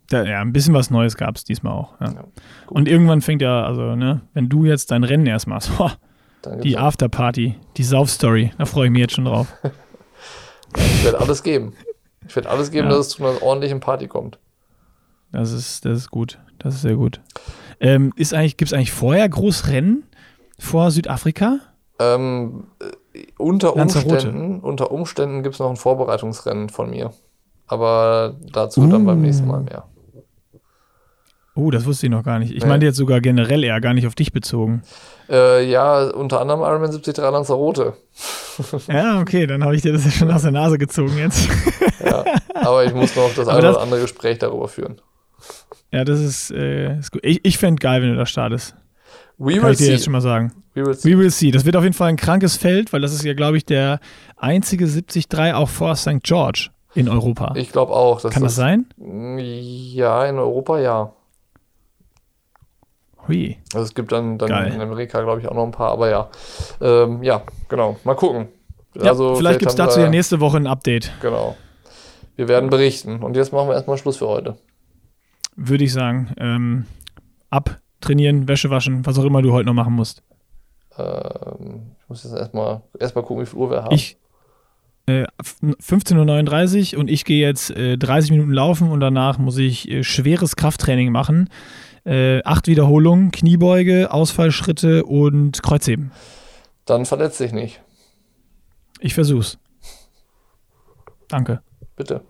[0.09, 2.01] Da, ja, ein bisschen was Neues gab es diesmal auch.
[2.01, 2.13] Ja.
[2.13, 2.25] Ja,
[2.69, 5.97] und irgendwann fängt ja, also, ne, wenn du jetzt dein Rennen erst machst, boah,
[6.63, 9.53] die Afterparty, die Saufstory, da freue ich mich jetzt schon drauf.
[10.77, 11.73] ich werde alles geben.
[12.29, 12.95] Ich werde alles geben, ja.
[12.95, 14.39] dass es zu einer ordentlichen Party kommt.
[15.33, 16.39] Das ist, das ist gut.
[16.59, 17.21] Das ist sehr gut.
[17.81, 20.05] Ähm, eigentlich, gibt es eigentlich vorher Großrennen
[20.59, 21.59] vor Südafrika?
[21.99, 22.65] Ähm,
[23.15, 27.13] äh, unter, Umständen, unter Umständen gibt es noch ein Vorbereitungsrennen von mir.
[27.67, 28.87] Aber dazu uh.
[28.89, 29.85] dann beim nächsten Mal mehr.
[31.55, 32.53] Oh, das wusste ich noch gar nicht.
[32.55, 32.69] Ich Nee.
[32.69, 34.83] meinte jetzt sogar generell eher gar nicht auf dich bezogen.
[35.31, 37.95] Äh, ja, unter anderem Ironman 73 Lanzarote.
[38.89, 41.47] Ja, okay, dann habe ich dir das ja schon aus der Nase gezogen jetzt.
[42.03, 42.25] Ja,
[42.55, 45.01] aber ich muss noch das Aber eine das- oder andere Gespräch darüber führen.
[45.93, 47.21] Ja, das ist, äh, ist gut.
[47.23, 48.75] Ich, ich fände geil, wenn du da startest.
[49.39, 49.93] We Kann will ich dir see.
[49.93, 50.53] jetzt schon mal sagen.
[50.75, 51.13] We will see.
[51.13, 51.51] We will see.
[51.51, 54.01] Das wird auf jeden Fall ein krankes Feld, weil das ist ja, glaube ich, der
[54.37, 56.23] einzige 73 auch vor St.
[56.23, 57.53] George in Europa.
[57.57, 58.23] Ich glaube auch.
[58.31, 58.87] Kann das sein?
[58.99, 61.13] Ja, in Europa ja.
[63.29, 63.57] Hui.
[63.75, 64.73] Also es gibt dann, dann Geil.
[64.73, 66.29] in Amerika, glaube ich, auch noch ein paar, aber ja.
[66.81, 67.97] Ähm, ja, genau.
[68.05, 68.49] Mal gucken.
[68.95, 71.57] Ja, vielleicht gibt es dazu ja nächste Woche ein Update, Genau.
[72.37, 73.23] Wir werden berichten.
[73.23, 74.57] Und jetzt machen wir erstmal Schluss für heute.
[75.57, 76.35] würde ich sagen.
[76.39, 76.87] Ähm,
[78.07, 80.23] abtrainieren, Wäsche waschen, was auch immer du heute noch machen musst.
[80.97, 83.95] Ähm, ich muss jetzt erstmal erstmal gucken, wie viel Uhr wir haben.
[83.95, 84.17] Ich
[85.09, 89.59] äh, f- 15.39 Uhr und ich gehe jetzt äh, 30 Minuten laufen und danach muss
[89.59, 91.51] ich äh, schweres Krafttraining machen.
[92.05, 96.13] Äh, acht Wiederholungen, Kniebeuge, Ausfallschritte und Kreuzheben.
[96.85, 97.83] Dann verletz dich nicht.
[99.01, 99.59] Ich versuch's.
[101.29, 101.61] Danke.
[101.97, 102.23] Bitte.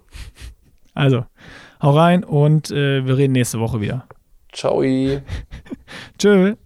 [0.95, 1.27] Also,
[1.83, 4.07] hau rein und äh, wir reden nächste Woche wieder.
[4.57, 4.81] Ciao.
[6.19, 6.57] Tschö.